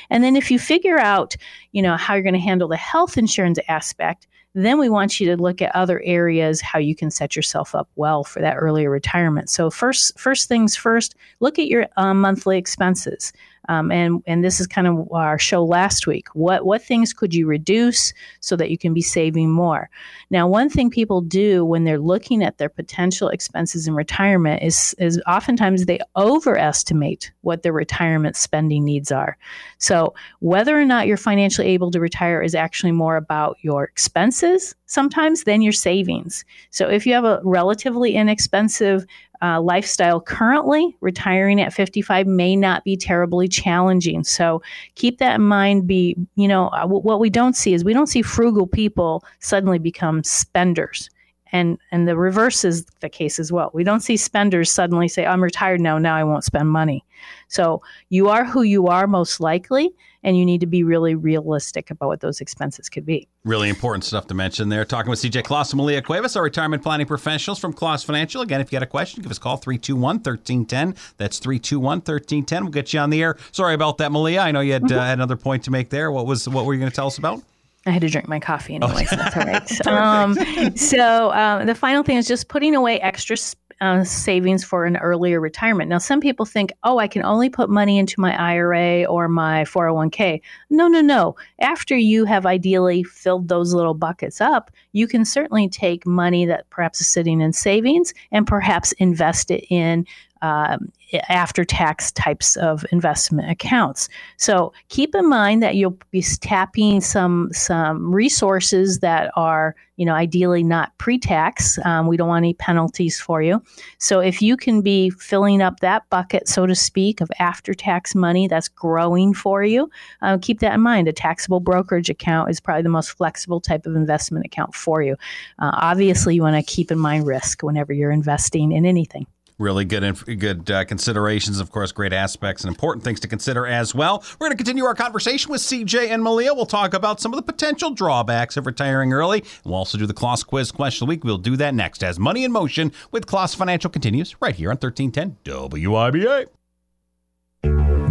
And 0.09 0.23
then 0.23 0.35
if 0.35 0.49
you 0.51 0.59
figure 0.59 0.99
out, 0.99 1.35
you 1.71 1.81
know, 1.81 1.97
how 1.97 2.13
you're 2.13 2.23
going 2.23 2.33
to 2.33 2.39
handle 2.39 2.67
the 2.67 2.77
health 2.77 3.17
insurance 3.17 3.59
aspect, 3.67 4.27
then 4.53 4.79
we 4.79 4.89
want 4.89 5.19
you 5.19 5.27
to 5.27 5.41
look 5.41 5.61
at 5.61 5.75
other 5.75 6.01
areas 6.03 6.61
how 6.61 6.79
you 6.79 6.95
can 6.95 7.11
set 7.11 7.35
yourself 7.35 7.75
up 7.75 7.89
well 7.95 8.23
for 8.23 8.41
that 8.41 8.55
earlier 8.55 8.89
retirement. 8.89 9.49
So 9.49 9.69
first, 9.69 10.17
first 10.19 10.47
things 10.47 10.75
first, 10.75 11.15
look 11.39 11.59
at 11.59 11.67
your 11.67 11.85
um, 11.97 12.21
monthly 12.21 12.57
expenses. 12.57 13.33
Um, 13.67 13.91
and 13.91 14.23
and 14.25 14.43
this 14.43 14.59
is 14.59 14.67
kind 14.67 14.87
of 14.87 15.11
our 15.11 15.37
show 15.37 15.63
last 15.63 16.07
week. 16.07 16.27
What 16.33 16.65
what 16.65 16.81
things 16.81 17.13
could 17.13 17.33
you 17.33 17.47
reduce 17.47 18.13
so 18.39 18.55
that 18.55 18.69
you 18.71 18.77
can 18.77 18.93
be 18.93 19.01
saving 19.01 19.51
more? 19.51 19.89
Now, 20.29 20.47
one 20.47 20.69
thing 20.69 20.89
people 20.89 21.21
do 21.21 21.65
when 21.65 21.83
they're 21.83 21.99
looking 21.99 22.43
at 22.43 22.57
their 22.57 22.69
potential 22.69 23.29
expenses 23.29 23.87
in 23.87 23.93
retirement 23.93 24.63
is 24.63 24.95
is 24.99 25.21
oftentimes 25.27 25.85
they 25.85 25.99
overestimate 26.15 27.31
what 27.41 27.63
their 27.63 27.73
retirement 27.73 28.35
spending 28.35 28.83
needs 28.83 29.11
are. 29.11 29.37
So 29.77 30.13
whether 30.39 30.79
or 30.79 30.85
not 30.85 31.07
you're 31.07 31.17
financially 31.17 31.67
able 31.69 31.91
to 31.91 31.99
retire 31.99 32.41
is 32.41 32.55
actually 32.55 32.91
more 32.91 33.15
about 33.15 33.57
your 33.61 33.83
expenses 33.83 34.75
sometimes 34.85 35.43
than 35.43 35.61
your 35.61 35.73
savings. 35.73 36.45
So 36.69 36.89
if 36.89 37.05
you 37.05 37.13
have 37.13 37.25
a 37.25 37.41
relatively 37.43 38.15
inexpensive 38.15 39.05
uh, 39.41 39.61
lifestyle 39.61 40.19
currently, 40.19 40.95
retiring 41.01 41.61
at 41.61 41.73
55 41.73 42.27
may 42.27 42.55
not 42.55 42.83
be 42.83 42.97
terribly 42.97 43.47
challenging. 43.47 44.23
So 44.23 44.61
keep 44.95 45.19
that 45.19 45.35
in 45.35 45.45
mind. 45.45 45.87
Be, 45.87 46.15
you 46.35 46.47
know, 46.47 46.67
uh, 46.69 46.87
what 46.87 47.19
we 47.19 47.29
don't 47.29 47.55
see 47.55 47.73
is 47.73 47.83
we 47.83 47.93
don't 47.93 48.07
see 48.07 48.21
frugal 48.21 48.67
people 48.67 49.23
suddenly 49.39 49.79
become 49.79 50.23
spenders. 50.23 51.09
And, 51.51 51.77
and 51.91 52.07
the 52.07 52.17
reverse 52.17 52.65
is 52.65 52.85
the 52.99 53.09
case 53.09 53.39
as 53.39 53.51
well. 53.51 53.71
We 53.73 53.83
don't 53.83 54.01
see 54.01 54.17
spenders 54.17 54.69
suddenly 54.69 55.07
say, 55.07 55.25
I'm 55.25 55.41
retired 55.41 55.79
now, 55.79 55.97
now 55.97 56.15
I 56.15 56.23
won't 56.23 56.43
spend 56.43 56.69
money. 56.69 57.05
So 57.47 57.81
you 58.09 58.27
are 58.29 58.43
who 58.43 58.63
you 58.63 58.87
are 58.87 59.07
most 59.07 59.39
likely, 59.39 59.93
and 60.27 60.37
you 60.37 60.45
need 60.45 60.59
to 60.59 60.67
be 60.67 60.83
really 60.83 61.15
realistic 61.15 61.89
about 61.89 62.07
what 62.07 62.19
those 62.19 62.41
expenses 62.41 62.89
could 62.89 63.05
be. 63.05 63.29
Really 63.45 63.69
important 63.69 64.03
stuff 64.03 64.27
to 64.27 64.33
mention 64.33 64.67
there. 64.67 64.83
Talking 64.83 65.09
with 65.09 65.19
CJ 65.19 65.45
Klaas 65.45 65.71
and 65.71 65.77
Malia 65.77 66.01
Cuevas, 66.01 66.35
our 66.35 66.43
retirement 66.43 66.83
planning 66.83 67.07
professionals 67.07 67.59
from 67.59 67.71
Klaas 67.71 68.03
Financial. 68.03 68.41
Again, 68.41 68.59
if 68.59 68.69
you 68.69 68.75
got 68.75 68.83
a 68.83 68.87
question, 68.87 69.23
give 69.23 69.31
us 69.31 69.37
a 69.37 69.39
call 69.39 69.55
321 69.55 70.17
1310. 70.17 71.01
That's 71.15 71.39
321 71.39 71.99
1310. 71.99 72.63
We'll 72.65 72.73
get 72.73 72.91
you 72.91 72.99
on 72.99 73.09
the 73.09 73.23
air. 73.23 73.37
Sorry 73.53 73.73
about 73.73 73.99
that, 73.99 74.11
Malia. 74.11 74.41
I 74.41 74.51
know 74.51 74.59
you 74.59 74.73
had, 74.73 74.83
mm-hmm. 74.83 74.99
uh, 74.99 75.05
had 75.05 75.17
another 75.17 75.37
point 75.37 75.63
to 75.63 75.71
make 75.71 75.91
there. 75.91 76.11
What 76.11 76.25
was 76.25 76.49
what 76.49 76.65
were 76.65 76.73
you 76.73 76.79
going 76.81 76.91
to 76.91 76.95
tell 76.95 77.07
us 77.07 77.17
about? 77.17 77.41
I 77.85 77.91
had 77.91 78.01
to 78.01 78.09
drink 78.09 78.27
my 78.27 78.41
coffee 78.41 78.75
anyway, 78.75 79.05
so 79.05 79.15
that's 79.15 79.37
all 79.37 79.45
right. 79.45 79.87
um, 79.87 80.75
so 80.75 81.31
um, 81.31 81.67
the 81.67 81.75
final 81.75 82.03
thing 82.03 82.17
is 82.17 82.27
just 82.27 82.49
putting 82.49 82.75
away 82.75 82.99
extra 82.99 83.37
uh, 83.81 84.03
savings 84.03 84.63
for 84.63 84.85
an 84.85 84.97
earlier 84.97 85.39
retirement. 85.39 85.89
Now, 85.89 85.97
some 85.97 86.19
people 86.19 86.45
think, 86.45 86.71
oh, 86.83 86.97
I 86.99 87.07
can 87.07 87.23
only 87.23 87.49
put 87.49 87.69
money 87.69 87.97
into 87.97 88.19
my 88.19 88.35
IRA 88.35 89.05
or 89.05 89.27
my 89.27 89.63
401k. 89.63 90.41
No, 90.69 90.87
no, 90.87 91.01
no. 91.01 91.35
After 91.59 91.95
you 91.95 92.25
have 92.25 92.45
ideally 92.45 93.03
filled 93.03 93.47
those 93.47 93.73
little 93.73 93.93
buckets 93.93 94.41
up, 94.41 94.71
you 94.93 95.07
can 95.07 95.25
certainly 95.25 95.69
take 95.69 96.05
money 96.05 96.45
that 96.45 96.69
perhaps 96.69 97.01
is 97.01 97.07
sitting 97.07 97.41
in 97.41 97.53
savings 97.53 98.13
and 98.31 98.47
perhaps 98.47 98.91
invest 98.93 99.51
it 99.51 99.65
in 99.69 100.05
um, 100.41 100.91
after 101.29 101.63
tax 101.63 102.11
types 102.11 102.57
of 102.57 102.85
investment 102.91 103.49
accounts. 103.49 104.09
So 104.37 104.73
keep 104.89 105.15
in 105.15 105.29
mind 105.29 105.63
that 105.63 105.75
you'll 105.75 105.97
be 106.11 106.21
tapping 106.41 107.01
some 107.01 107.49
some 107.53 108.13
resources 108.13 108.99
that 108.99 109.31
are 109.35 109.75
you 109.95 110.05
know 110.05 110.13
ideally 110.13 110.63
not 110.63 110.97
pre-tax. 110.97 111.79
Um, 111.85 112.07
we 112.07 112.17
don't 112.17 112.27
want 112.27 112.43
any 112.43 112.53
penalties 112.53 113.19
for 113.19 113.41
you. 113.41 113.63
So 113.99 114.19
if 114.19 114.41
you 114.41 114.57
can 114.57 114.81
be 114.81 115.09
filling 115.11 115.61
up 115.61 115.79
that 115.79 116.09
bucket, 116.09 116.47
so 116.47 116.65
to 116.65 116.75
speak, 116.75 117.21
of 117.21 117.29
after-tax 117.39 118.13
money 118.13 118.47
that's 118.47 118.67
growing 118.67 119.33
for 119.33 119.63
you, 119.63 119.89
uh, 120.21 120.37
keep 120.41 120.59
that 120.59 120.73
in 120.73 120.81
mind. 120.81 121.07
A 121.07 121.13
taxable 121.13 121.59
brokerage 121.59 122.09
account 122.09 122.49
is 122.49 122.59
probably 122.59 122.83
the 122.83 122.89
most 122.89 123.11
flexible 123.11 123.61
type 123.61 123.85
of 123.85 123.95
investment 123.95 124.45
account 124.45 124.75
for 124.75 125.01
you. 125.01 125.13
Uh, 125.59 125.71
obviously, 125.73 126.35
you 126.35 126.41
want 126.41 126.55
to 126.55 126.71
keep 126.71 126.91
in 126.91 126.99
mind 126.99 127.25
risk 127.25 127.63
whenever 127.63 127.93
you're 127.93 128.11
investing 128.11 128.71
in 128.71 128.85
anything 128.85 129.25
really 129.57 129.85
good 129.85 130.39
good 130.39 130.69
uh, 130.69 130.85
considerations. 130.85 131.59
Of 131.59 131.71
course, 131.71 131.91
great 131.91 132.13
aspects 132.13 132.63
and 132.63 132.69
important 132.69 133.03
things 133.03 133.19
to 133.21 133.27
consider 133.27 133.65
as 133.65 133.93
well. 133.95 134.23
We're 134.39 134.47
going 134.47 134.57
to 134.57 134.63
continue 134.63 134.85
our 134.85 134.95
conversation 134.95 135.51
with 135.51 135.61
CJ 135.61 136.09
and 136.09 136.23
Malia. 136.23 136.53
We'll 136.53 136.65
talk 136.65 136.93
about 136.93 137.19
some 137.19 137.33
of 137.33 137.37
the 137.37 137.43
potential 137.43 137.91
drawbacks 137.91 138.57
of 138.57 138.65
retiring 138.65 139.13
early. 139.13 139.43
We'll 139.63 139.75
also 139.75 139.97
do 139.97 140.05
the 140.05 140.13
Klaas 140.13 140.43
Quiz 140.43 140.71
question 140.71 141.05
of 141.05 141.07
the 141.07 141.09
week. 141.09 141.23
We'll 141.23 141.37
do 141.37 141.55
that 141.57 141.73
next 141.73 142.03
as 142.03 142.19
Money 142.19 142.43
in 142.43 142.51
Motion 142.51 142.91
with 143.11 143.25
Klaas 143.25 143.55
Financial 143.55 143.89
continues 143.89 144.35
right 144.41 144.55
here 144.55 144.69
on 144.69 144.77
1310 144.77 145.37
WIBA. 145.43 146.56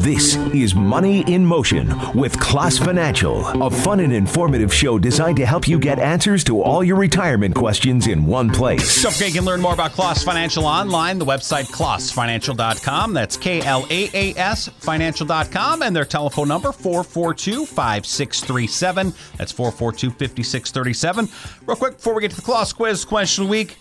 This 0.06 0.36
is 0.54 0.74
Money 0.74 1.22
in 1.32 1.44
Motion 1.44 1.88
with 2.14 2.38
Klaas 2.38 2.78
Financial, 2.78 3.44
a 3.62 3.70
fun 3.70 3.98
and 4.00 4.12
informative 4.12 4.72
show 4.72 4.98
designed 4.98 5.36
to 5.38 5.46
help 5.46 5.66
you 5.66 5.80
get 5.80 5.98
answers 5.98 6.44
to 6.44 6.62
all 6.62 6.84
your 6.84 6.96
retirement 6.96 7.54
questions 7.54 8.06
in 8.06 8.24
one 8.24 8.50
place. 8.50 9.02
Forget 9.02 9.28
you 9.28 9.34
can 9.34 9.44
learn 9.44 9.60
more 9.60 9.74
about 9.74 9.92
Klaas 9.92 10.22
Financial 10.22 10.64
online. 10.64 11.18
The 11.18 11.24
website 11.24 11.64
klaasfinancial.com. 11.72 13.14
That's 13.14 13.36
K 13.36 13.62
L 13.62 13.84
A 13.90 14.10
A 14.14 14.38
S 14.38 14.68
financial.com. 14.68 15.82
And 15.82 15.96
their 15.96 16.04
telephone 16.04 16.48
number 16.48 16.70
442 16.70 17.66
5637. 17.66 19.12
That's 19.38 19.50
442 19.50 20.10
5637. 20.10 21.28
Real 21.66 21.76
quick 21.76 21.96
before 21.96 22.14
we 22.14 22.20
get 22.20 22.30
to 22.30 22.36
the 22.36 22.42
Klaas 22.42 22.72
quiz 22.72 23.04
question 23.04 23.42
of 23.42 23.48
the 23.48 23.52
week. 23.52 23.76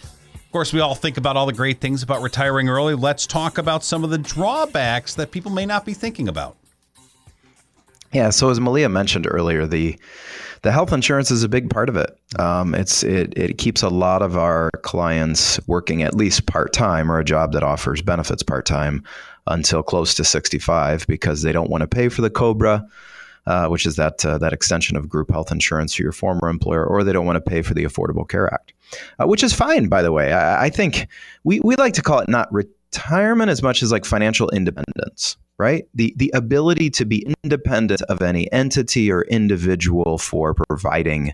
Course, 0.55 0.71
we 0.71 0.79
all 0.79 0.95
think 0.95 1.17
about 1.17 1.35
all 1.35 1.45
the 1.45 1.51
great 1.51 1.81
things 1.81 2.01
about 2.01 2.21
retiring 2.21 2.69
early. 2.69 2.95
Let's 2.95 3.27
talk 3.27 3.57
about 3.57 3.83
some 3.83 4.05
of 4.05 4.09
the 4.09 4.17
drawbacks 4.17 5.15
that 5.15 5.31
people 5.31 5.51
may 5.51 5.65
not 5.65 5.83
be 5.85 5.93
thinking 5.93 6.29
about. 6.29 6.55
Yeah, 8.13 8.29
so 8.29 8.49
as 8.49 8.57
Malia 8.61 8.87
mentioned 8.87 9.27
earlier, 9.29 9.67
the 9.67 9.99
the 10.61 10.71
health 10.71 10.93
insurance 10.93 11.29
is 11.29 11.43
a 11.43 11.49
big 11.49 11.69
part 11.69 11.89
of 11.89 11.97
it. 11.97 12.17
Um, 12.39 12.73
it's 12.73 13.03
it 13.03 13.37
it 13.37 13.57
keeps 13.57 13.83
a 13.83 13.89
lot 13.89 14.21
of 14.21 14.37
our 14.37 14.71
clients 14.83 15.59
working 15.67 16.03
at 16.03 16.15
least 16.15 16.45
part 16.45 16.71
time 16.71 17.11
or 17.11 17.19
a 17.19 17.25
job 17.25 17.51
that 17.51 17.61
offers 17.61 18.01
benefits 18.01 18.41
part 18.41 18.65
time 18.65 19.03
until 19.47 19.83
close 19.83 20.13
to 20.13 20.23
sixty 20.23 20.57
five 20.57 21.05
because 21.07 21.41
they 21.41 21.51
don't 21.51 21.69
want 21.69 21.81
to 21.81 21.87
pay 21.87 22.07
for 22.07 22.21
the 22.21 22.29
Cobra. 22.29 22.87
Uh, 23.47 23.67
which 23.67 23.85
is 23.85 23.95
that 23.95 24.25
uh, 24.25 24.39
that 24.39 24.53
extension 24.53 24.97
of 24.97 25.07
group 25.07 25.29
health 25.29 25.51
insurance 25.51 25.93
for 25.93 26.01
your 26.01 26.11
former 26.11 26.49
employer, 26.49 26.83
or 26.83 27.03
they 27.03 27.13
don't 27.13 27.27
want 27.27 27.35
to 27.35 27.41
pay 27.41 27.61
for 27.61 27.75
the 27.75 27.83
Affordable 27.83 28.27
Care 28.27 28.51
Act, 28.51 28.73
uh, 29.19 29.27
which 29.27 29.43
is 29.43 29.53
fine, 29.53 29.87
by 29.87 30.01
the 30.01 30.11
way. 30.11 30.33
I, 30.33 30.65
I, 30.65 30.69
think 30.71 31.07
we, 31.43 31.59
we 31.59 31.75
like 31.75 31.93
to 31.93 32.01
call 32.01 32.17
it 32.17 32.27
not 32.27 32.51
retirement 32.51 33.51
as 33.51 33.61
much 33.61 33.83
as 33.83 33.91
like 33.91 34.03
financial 34.03 34.49
independence, 34.49 35.37
right? 35.59 35.87
The 35.93 36.11
the 36.17 36.31
ability 36.33 36.89
to 36.91 37.05
be 37.05 37.23
independent 37.43 38.01
of 38.03 38.23
any 38.23 38.51
entity 38.51 39.11
or 39.11 39.21
individual 39.25 40.17
for 40.17 40.55
providing 40.55 41.31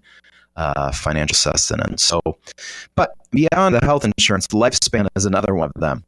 uh, 0.55 0.91
financial 0.91 1.35
sustenance. 1.35 2.03
So, 2.03 2.19
but 2.95 3.13
beyond 3.31 3.75
the 3.75 3.85
health 3.85 4.05
insurance, 4.05 4.47
lifespan 4.47 5.07
is 5.15 5.25
another 5.25 5.55
one 5.55 5.71
of 5.73 5.81
them. 5.81 6.03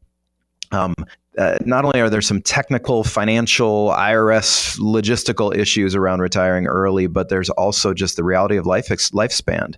Um, 0.74 0.96
uh, 1.38 1.58
not 1.66 1.86
only 1.86 2.00
are 2.00 2.10
there 2.10 2.22
some 2.22 2.42
technical, 2.42 3.04
financial, 3.04 3.90
IRS 3.90 4.78
logistical 4.78 5.56
issues 5.56 5.96
around 5.96 6.20
retiring 6.20 6.68
early, 6.68 7.08
but 7.08 7.30
there's 7.30 7.50
also 7.52 7.94
just 7.94 8.16
the 8.16 8.24
reality 8.24 8.58
of 8.58 8.66
life 8.66 8.92
ex- 8.92 9.12
lifespan. 9.12 9.76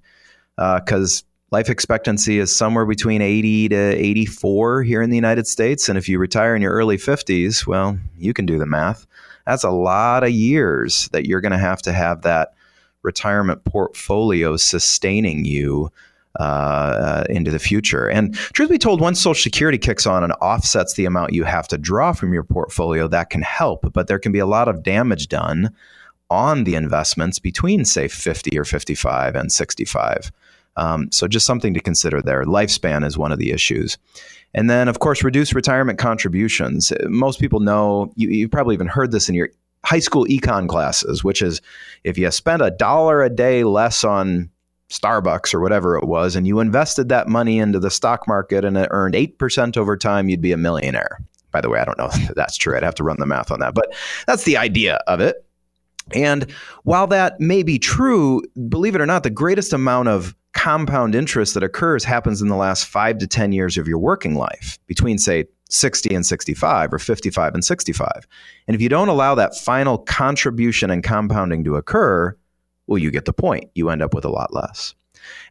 Because 0.57 1.21
uh, 1.21 1.25
life 1.51 1.69
expectancy 1.69 2.39
is 2.39 2.53
somewhere 2.53 2.85
between 2.85 3.21
80 3.21 3.69
to 3.69 3.75
84 3.77 4.83
here 4.83 5.01
in 5.01 5.09
the 5.09 5.17
United 5.17 5.47
States. 5.47 5.87
And 5.87 5.97
if 5.97 6.09
you 6.09 6.19
retire 6.19 6.55
in 6.55 6.61
your 6.61 6.73
early 6.73 6.97
50s, 6.97 7.67
well, 7.67 7.97
you 8.17 8.33
can 8.33 8.45
do 8.45 8.57
the 8.57 8.65
math. 8.65 9.05
That's 9.45 9.63
a 9.63 9.69
lot 9.69 10.23
of 10.23 10.31
years 10.31 11.07
that 11.09 11.25
you're 11.25 11.41
going 11.41 11.51
to 11.51 11.57
have 11.57 11.81
to 11.83 11.93
have 11.93 12.23
that 12.23 12.53
retirement 13.03 13.63
portfolio 13.63 14.57
sustaining 14.57 15.45
you 15.45 15.91
uh, 16.39 16.43
uh, 16.43 17.23
into 17.29 17.51
the 17.51 17.59
future. 17.59 18.07
And 18.07 18.35
truth 18.35 18.69
be 18.69 18.77
told, 18.77 19.01
once 19.01 19.21
Social 19.21 19.41
Security 19.41 19.77
kicks 19.77 20.05
on 20.05 20.23
and 20.23 20.33
offsets 20.41 20.93
the 20.93 21.05
amount 21.05 21.33
you 21.33 21.43
have 21.43 21.67
to 21.69 21.77
draw 21.77 22.13
from 22.13 22.33
your 22.33 22.43
portfolio, 22.43 23.07
that 23.07 23.29
can 23.29 23.41
help. 23.41 23.91
But 23.93 24.07
there 24.07 24.19
can 24.19 24.31
be 24.31 24.39
a 24.39 24.45
lot 24.45 24.67
of 24.67 24.83
damage 24.83 25.27
done 25.27 25.73
on 26.29 26.63
the 26.63 26.75
investments 26.75 27.39
between, 27.39 27.85
say, 27.85 28.07
50 28.07 28.57
or 28.57 28.65
55 28.65 29.35
and 29.35 29.51
65. 29.51 30.31
Um, 30.77 31.09
so 31.11 31.27
just 31.27 31.45
something 31.45 31.73
to 31.73 31.79
consider 31.79 32.21
there. 32.21 32.43
Lifespan 32.43 33.05
is 33.05 33.17
one 33.17 33.31
of 33.31 33.39
the 33.39 33.51
issues. 33.51 33.97
And 34.53 34.69
then, 34.69 34.87
of 34.87 34.99
course, 34.99 35.23
reduce 35.23 35.53
retirement 35.53 35.99
contributions. 35.99 36.91
Most 37.05 37.39
people 37.39 37.59
know, 37.59 38.11
you, 38.15 38.29
you've 38.29 38.51
probably 38.51 38.75
even 38.75 38.87
heard 38.87 39.11
this 39.11 39.29
in 39.29 39.35
your 39.35 39.49
high 39.85 39.99
school 39.99 40.25
econ 40.25 40.67
classes, 40.67 41.23
which 41.23 41.41
is 41.41 41.61
if 42.03 42.17
you 42.17 42.29
spend 42.31 42.61
a 42.61 42.71
dollar 42.71 43.21
a 43.21 43.29
day 43.29 43.63
less 43.63 44.03
on 44.03 44.49
Starbucks 44.89 45.53
or 45.53 45.59
whatever 45.59 45.97
it 45.97 46.05
was, 46.05 46.35
and 46.35 46.47
you 46.47 46.59
invested 46.59 47.09
that 47.09 47.27
money 47.27 47.59
into 47.59 47.79
the 47.79 47.91
stock 47.91 48.27
market 48.27 48.63
and 48.63 48.77
it 48.77 48.87
earned 48.91 49.15
8% 49.15 49.77
over 49.77 49.97
time, 49.97 50.29
you'd 50.29 50.41
be 50.41 50.51
a 50.51 50.57
millionaire. 50.57 51.19
By 51.51 51.61
the 51.61 51.69
way, 51.69 51.79
I 51.79 51.85
don't 51.85 51.97
know 51.97 52.09
if 52.13 52.35
that's 52.35 52.57
true. 52.57 52.75
I'd 52.75 52.83
have 52.83 52.95
to 52.95 53.03
run 53.03 53.17
the 53.19 53.25
math 53.25 53.51
on 53.51 53.59
that, 53.61 53.73
but 53.73 53.93
that's 54.27 54.43
the 54.43 54.57
idea 54.57 54.95
of 55.07 55.19
it. 55.19 55.45
And 56.13 56.51
while 56.83 57.07
that 57.07 57.39
may 57.39 57.63
be 57.63 57.79
true, 57.79 58.43
believe 58.69 58.93
it 58.95 59.01
or 59.01 59.07
not, 59.07 59.23
the 59.23 59.31
greatest 59.31 59.73
amount 59.73 60.09
of 60.09 60.35
compound 60.53 61.15
interest 61.15 61.53
that 61.55 61.63
occurs 61.63 62.03
happens 62.03 62.41
in 62.41 62.47
the 62.47 62.55
last 62.55 62.85
five 62.85 63.17
to 63.17 63.27
10 63.27 63.51
years 63.51 63.77
of 63.77 63.87
your 63.87 63.97
working 63.97 64.35
life, 64.35 64.77
between, 64.87 65.17
say, 65.17 65.45
60 65.69 66.13
and 66.13 66.25
65 66.25 66.93
or 66.93 66.99
55 66.99 67.53
and 67.53 67.65
65. 67.65 68.27
And 68.67 68.75
if 68.75 68.81
you 68.81 68.89
don't 68.89 69.09
allow 69.09 69.35
that 69.35 69.57
final 69.57 69.97
contribution 69.97 70.91
and 70.91 71.03
compounding 71.03 71.63
to 71.63 71.75
occur, 71.75 72.37
well, 72.87 72.97
you 72.97 73.11
get 73.11 73.25
the 73.25 73.33
point. 73.33 73.69
You 73.75 73.89
end 73.89 74.01
up 74.01 74.13
with 74.13 74.25
a 74.25 74.29
lot 74.29 74.53
less. 74.53 74.93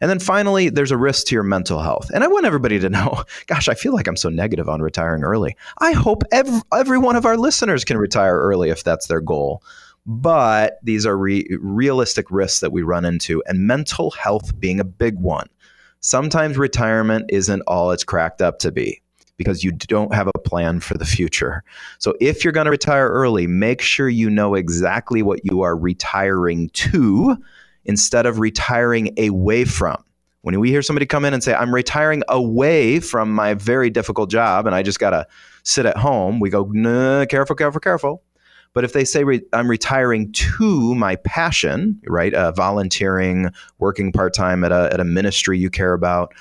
And 0.01 0.11
then 0.11 0.19
finally, 0.19 0.69
there's 0.69 0.91
a 0.91 0.97
risk 0.97 1.27
to 1.27 1.35
your 1.35 1.43
mental 1.43 1.81
health. 1.81 2.11
And 2.15 2.23
I 2.23 2.29
want 2.29 2.47
everybody 2.47 2.79
to 2.79 2.89
know 2.89 3.25
gosh, 3.47 3.69
I 3.69 3.75
feel 3.75 3.95
like 3.95 4.07
I'm 4.07 4.17
so 4.17 4.29
negative 4.29 4.69
on 4.69 4.83
retiring 4.83 5.25
early. 5.25 5.57
I 5.79 5.93
hope 5.93 6.23
every, 6.33 6.61
every 6.73 6.99
one 6.99 7.17
of 7.17 7.27
our 7.27 7.37
listeners 7.37 7.85
can 7.85 7.99
retire 7.99 8.39
early 8.39 8.71
if 8.71 8.85
that's 8.85 9.07
their 9.07 9.21
goal. 9.21 9.63
But 10.07 10.79
these 10.83 11.07
are 11.07 11.17
re- 11.17 11.49
realistic 11.61 12.31
risks 12.31 12.61
that 12.61 12.73
we 12.73 12.83
run 12.83 13.07
into, 13.07 13.43
and 13.47 13.67
mental 13.67 14.11
health 14.11 14.59
being 14.61 14.79
a 14.79 14.85
big 14.85 15.19
one. 15.19 15.49
Sometimes 16.01 16.59
retirement 16.59 17.31
isn't 17.31 17.63
all 17.67 17.91
it's 17.91 18.05
cracked 18.05 18.43
up 18.43 18.59
to 18.59 18.71
be 18.71 19.01
because 19.37 19.65
you 19.65 19.73
don't 19.73 20.15
have 20.15 20.29
a 20.29 20.39
plan 20.39 20.81
for 20.81 20.95
the 20.95 21.05
future. 21.05 21.63
So 21.99 22.15
if 22.21 22.45
you're 22.45 22.53
going 22.53 22.67
to 22.67 22.71
retire 22.71 23.09
early, 23.09 23.47
make 23.47 23.81
sure 23.81 24.09
you 24.09 24.31
know 24.31 24.55
exactly 24.55 25.23
what 25.23 25.45
you 25.45 25.63
are 25.63 25.77
retiring 25.77 26.71
to 26.71 27.37
instead 27.85 28.27
of 28.27 28.39
retiring 28.39 29.15
away 29.19 29.65
from. 29.65 30.03
When 30.43 30.59
we 30.61 30.71
hear 30.71 30.83
somebody 30.83 31.07
come 31.07 31.25
in 31.25 31.33
and 31.33 31.43
say, 31.43 31.55
I'm 31.55 31.75
retiring 31.75 32.23
away 32.29 33.01
from 33.01 33.33
my 33.33 33.55
very 33.55 33.89
difficult 33.91 34.31
job 34.31 34.67
and 34.67 34.75
I 34.75 34.83
just 34.83 34.99
got 34.99 35.11
to 35.11 35.27
sit 35.63 35.87
at 35.87 35.97
home, 35.97 36.39
we 36.39 36.51
go, 36.51 36.69
nah, 36.71 37.25
careful, 37.25 37.57
careful, 37.57 37.81
careful. 37.81 38.23
But 38.75 38.85
if 38.85 38.93
they 38.93 39.05
say 39.05 39.25
re- 39.25 39.45
I'm 39.53 39.71
retiring 39.71 40.33
to 40.33 40.95
my 40.97 41.17
passion, 41.17 42.01
right, 42.07 42.35
uh, 42.35 42.53
volunteering, 42.53 43.51
working 43.79 44.13
part 44.13 44.35
time 44.35 44.65
at 44.65 44.73
a, 44.73 44.91
at 44.93 45.01
a 45.01 45.05
ministry 45.05 45.59
you 45.59 45.71
care 45.71 45.95
about, 45.95 46.35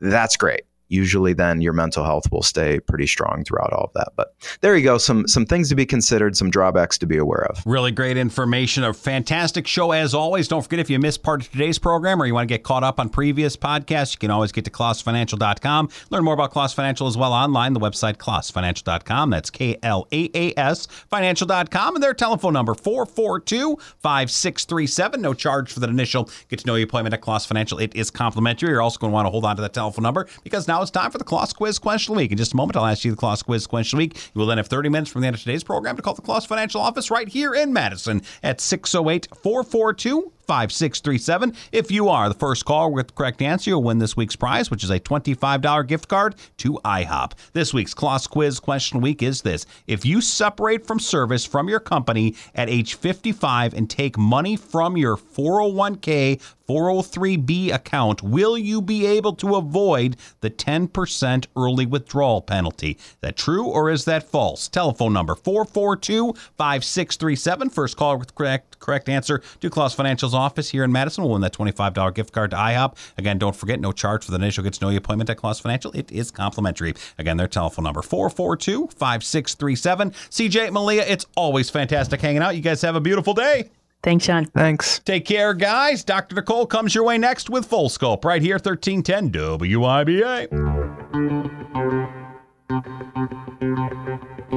that's 0.00 0.36
great 0.36 0.62
usually 0.90 1.32
then 1.32 1.60
your 1.60 1.72
mental 1.72 2.04
health 2.04 2.30
will 2.30 2.42
stay 2.42 2.80
pretty 2.80 3.06
strong 3.06 3.44
throughout 3.44 3.72
all 3.72 3.84
of 3.84 3.92
that. 3.94 4.08
But 4.16 4.34
there 4.60 4.76
you 4.76 4.84
go, 4.84 4.98
some 4.98 5.26
some 5.26 5.46
things 5.46 5.70
to 5.70 5.74
be 5.74 5.86
considered, 5.86 6.36
some 6.36 6.50
drawbacks 6.50 6.98
to 6.98 7.06
be 7.06 7.16
aware 7.16 7.46
of. 7.46 7.62
Really 7.64 7.92
great 7.92 8.16
information, 8.16 8.82
a 8.84 8.92
fantastic 8.92 9.66
show 9.66 9.92
as 9.92 10.14
always. 10.14 10.48
Don't 10.48 10.62
forget 10.62 10.80
if 10.80 10.90
you 10.90 10.98
missed 10.98 11.22
part 11.22 11.42
of 11.42 11.50
today's 11.50 11.78
program 11.78 12.20
or 12.20 12.26
you 12.26 12.34
want 12.34 12.48
to 12.48 12.54
get 12.54 12.64
caught 12.64 12.84
up 12.84 13.00
on 13.00 13.08
previous 13.08 13.56
podcasts, 13.56 14.12
you 14.12 14.18
can 14.18 14.30
always 14.30 14.52
get 14.52 14.66
to 14.66 14.70
klaasfinancial.com. 14.70 15.88
Learn 16.10 16.24
more 16.24 16.34
about 16.34 16.50
Klaas 16.50 16.74
Financial 16.74 17.06
as 17.06 17.16
well 17.16 17.32
online, 17.32 17.72
the 17.72 17.80
website 17.80 18.16
klaasfinancial.com. 18.16 19.30
That's 19.30 19.50
K 19.50 19.78
L 19.82 20.06
A 20.12 20.30
A 20.34 20.52
S 20.58 20.86
financial.com 21.08 21.94
and 21.94 22.02
their 22.02 22.14
telephone 22.14 22.52
number 22.52 22.74
442-5637. 22.74 25.20
No 25.20 25.34
charge 25.34 25.72
for 25.72 25.78
that 25.80 25.90
initial 25.90 26.30
get 26.48 26.60
to 26.60 26.66
know 26.66 26.74
you 26.74 26.84
appointment 26.84 27.14
at 27.14 27.20
Klaas 27.20 27.46
Financial. 27.46 27.78
It 27.78 27.94
is 27.94 28.10
complimentary. 28.10 28.70
You're 28.70 28.82
also 28.82 28.98
going 28.98 29.10
to 29.10 29.14
want 29.14 29.26
to 29.26 29.30
hold 29.30 29.44
on 29.44 29.56
to 29.56 29.62
that 29.62 29.72
telephone 29.72 30.02
number 30.02 30.26
because 30.42 30.68
now 30.68 30.79
now 30.80 30.84
it's 30.84 30.90
time 30.90 31.10
for 31.10 31.18
the 31.18 31.24
Klaas 31.24 31.52
Quiz 31.52 31.78
Question 31.78 32.12
of 32.12 32.16
the 32.16 32.22
Week. 32.22 32.32
In 32.32 32.38
just 32.38 32.54
a 32.54 32.56
moment, 32.56 32.74
I'll 32.74 32.86
ask 32.86 33.04
you 33.04 33.10
the 33.10 33.16
Klaas 33.18 33.42
Quiz 33.42 33.66
Question 33.66 33.98
of 33.98 34.00
the 34.00 34.06
Week. 34.06 34.30
You 34.34 34.38
will 34.38 34.46
then 34.46 34.56
have 34.56 34.68
30 34.68 34.88
minutes 34.88 35.10
from 35.10 35.20
the 35.20 35.26
end 35.26 35.34
of 35.34 35.40
today's 35.40 35.62
program 35.62 35.94
to 35.94 36.00
call 36.00 36.14
the 36.14 36.22
Klaas 36.22 36.46
Financial 36.46 36.80
Office 36.80 37.10
right 37.10 37.28
here 37.28 37.52
in 37.52 37.74
Madison 37.74 38.22
at 38.42 38.62
608 38.62 39.28
442 39.42 40.32
5637. 40.50 41.54
If 41.70 41.92
you 41.92 42.08
are 42.08 42.28
the 42.28 42.34
first 42.34 42.64
caller 42.64 42.90
with 42.90 43.06
the 43.06 43.12
correct 43.12 43.40
answer, 43.40 43.70
you'll 43.70 43.84
win 43.84 43.98
this 43.98 44.16
week's 44.16 44.34
prize, 44.34 44.68
which 44.68 44.82
is 44.82 44.90
a 44.90 44.98
$25 44.98 45.86
gift 45.86 46.08
card 46.08 46.34
to 46.56 46.72
IHOP. 46.84 47.34
This 47.52 47.72
week's 47.72 47.94
Klaas 47.94 48.26
Quiz 48.26 48.58
question 48.58 49.00
week 49.00 49.22
is 49.22 49.42
this 49.42 49.64
If 49.86 50.04
you 50.04 50.20
separate 50.20 50.84
from 50.84 50.98
service 50.98 51.44
from 51.44 51.68
your 51.68 51.78
company 51.78 52.34
at 52.56 52.68
age 52.68 52.94
55 52.94 53.74
and 53.74 53.88
take 53.88 54.18
money 54.18 54.56
from 54.56 54.96
your 54.96 55.16
401k 55.16 56.40
403b 56.70 57.72
account, 57.72 58.22
will 58.22 58.56
you 58.56 58.80
be 58.80 59.04
able 59.04 59.32
to 59.34 59.56
avoid 59.56 60.16
the 60.40 60.50
10% 60.50 61.46
early 61.56 61.84
withdrawal 61.84 62.40
penalty? 62.40 62.92
Is 62.92 63.16
that 63.22 63.36
true 63.36 63.66
or 63.66 63.90
is 63.90 64.04
that 64.04 64.22
false? 64.22 64.68
Telephone 64.68 65.12
number 65.12 65.34
442 65.34 66.32
5637. 66.56 67.70
First 67.70 67.96
caller 67.96 68.18
with 68.18 68.36
correct 68.36 68.78
correct 68.78 69.08
answer 69.08 69.42
to 69.60 69.68
Klaas 69.68 69.94
Financial's 69.94 70.34
office 70.40 70.70
here 70.70 70.82
in 70.84 70.90
Madison 70.92 71.22
will 71.22 71.30
win 71.30 71.42
that 71.42 71.52
$25 71.52 72.14
gift 72.14 72.32
card 72.32 72.50
to 72.50 72.56
IHOP. 72.56 72.96
Again, 73.18 73.38
don't 73.38 73.54
forget, 73.54 73.80
no 73.80 73.92
charge 73.92 74.24
for 74.24 74.30
the 74.32 74.36
initial 74.36 74.64
get 74.64 74.72
to 74.74 74.84
know 74.84 74.90
you 74.90 74.98
appointment 74.98 75.30
at 75.30 75.36
Klaas 75.36 75.60
Financial. 75.60 75.92
It 75.92 76.10
is 76.10 76.30
complimentary. 76.30 76.94
Again, 77.18 77.36
their 77.36 77.48
telephone 77.48 77.84
number 77.84 78.02
442 78.02 78.88
5637. 78.88 80.10
CJ 80.10 80.72
Malia, 80.72 81.04
it's 81.06 81.26
always 81.36 81.70
fantastic 81.70 82.20
hanging 82.20 82.42
out. 82.42 82.56
You 82.56 82.62
guys 82.62 82.82
have 82.82 82.96
a 82.96 83.00
beautiful 83.00 83.34
day. 83.34 83.70
Thanks, 84.02 84.24
Sean. 84.24 84.46
Thanks. 84.46 84.98
Take 85.00 85.26
care, 85.26 85.52
guys. 85.52 86.02
Dr. 86.04 86.34
Nicole 86.34 86.66
comes 86.66 86.94
your 86.94 87.04
way 87.04 87.18
next 87.18 87.50
with 87.50 87.66
Full 87.66 87.90
Scope 87.90 88.24
right 88.24 88.40
here, 88.40 88.54
1310 88.54 89.30
WIBA. 89.58 90.48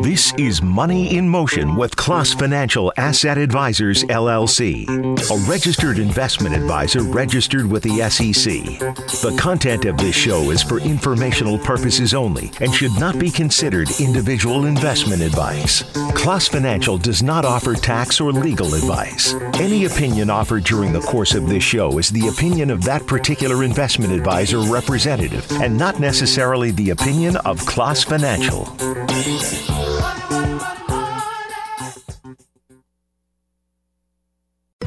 This 0.03 0.33
is 0.33 0.61
Money 0.61 1.15
in 1.15 1.29
Motion 1.29 1.77
with 1.77 1.95
Klaas 1.95 2.33
Financial 2.33 2.91
Asset 2.97 3.37
Advisors 3.37 4.03
LLC, 4.03 4.85
a 4.89 5.49
registered 5.49 5.97
investment 5.97 6.53
advisor 6.53 7.03
registered 7.03 7.65
with 7.65 7.83
the 7.83 8.09
SEC. 8.09 8.43
The 9.21 9.33
content 9.39 9.85
of 9.85 9.95
this 9.95 10.13
show 10.13 10.51
is 10.51 10.61
for 10.61 10.81
informational 10.81 11.57
purposes 11.57 12.13
only 12.13 12.51
and 12.59 12.75
should 12.75 12.91
not 12.99 13.17
be 13.17 13.31
considered 13.31 13.87
individual 14.01 14.65
investment 14.65 15.21
advice. 15.21 15.83
Klaas 16.15 16.49
Financial 16.49 16.97
does 16.97 17.23
not 17.23 17.45
offer 17.45 17.73
tax 17.73 18.19
or 18.19 18.33
legal 18.33 18.73
advice. 18.73 19.33
Any 19.53 19.85
opinion 19.85 20.29
offered 20.29 20.65
during 20.65 20.91
the 20.91 20.99
course 20.99 21.33
of 21.33 21.47
this 21.47 21.63
show 21.63 21.97
is 21.97 22.09
the 22.09 22.27
opinion 22.27 22.71
of 22.71 22.83
that 22.83 23.07
particular 23.07 23.63
investment 23.63 24.11
advisor 24.11 24.59
representative 24.59 25.49
and 25.61 25.77
not 25.77 26.01
necessarily 26.01 26.71
the 26.71 26.89
opinion 26.89 27.37
of 27.37 27.65
Klaas 27.65 28.03
Financial. 28.03 28.65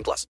18 0.00 0.04
plus. 0.04 0.26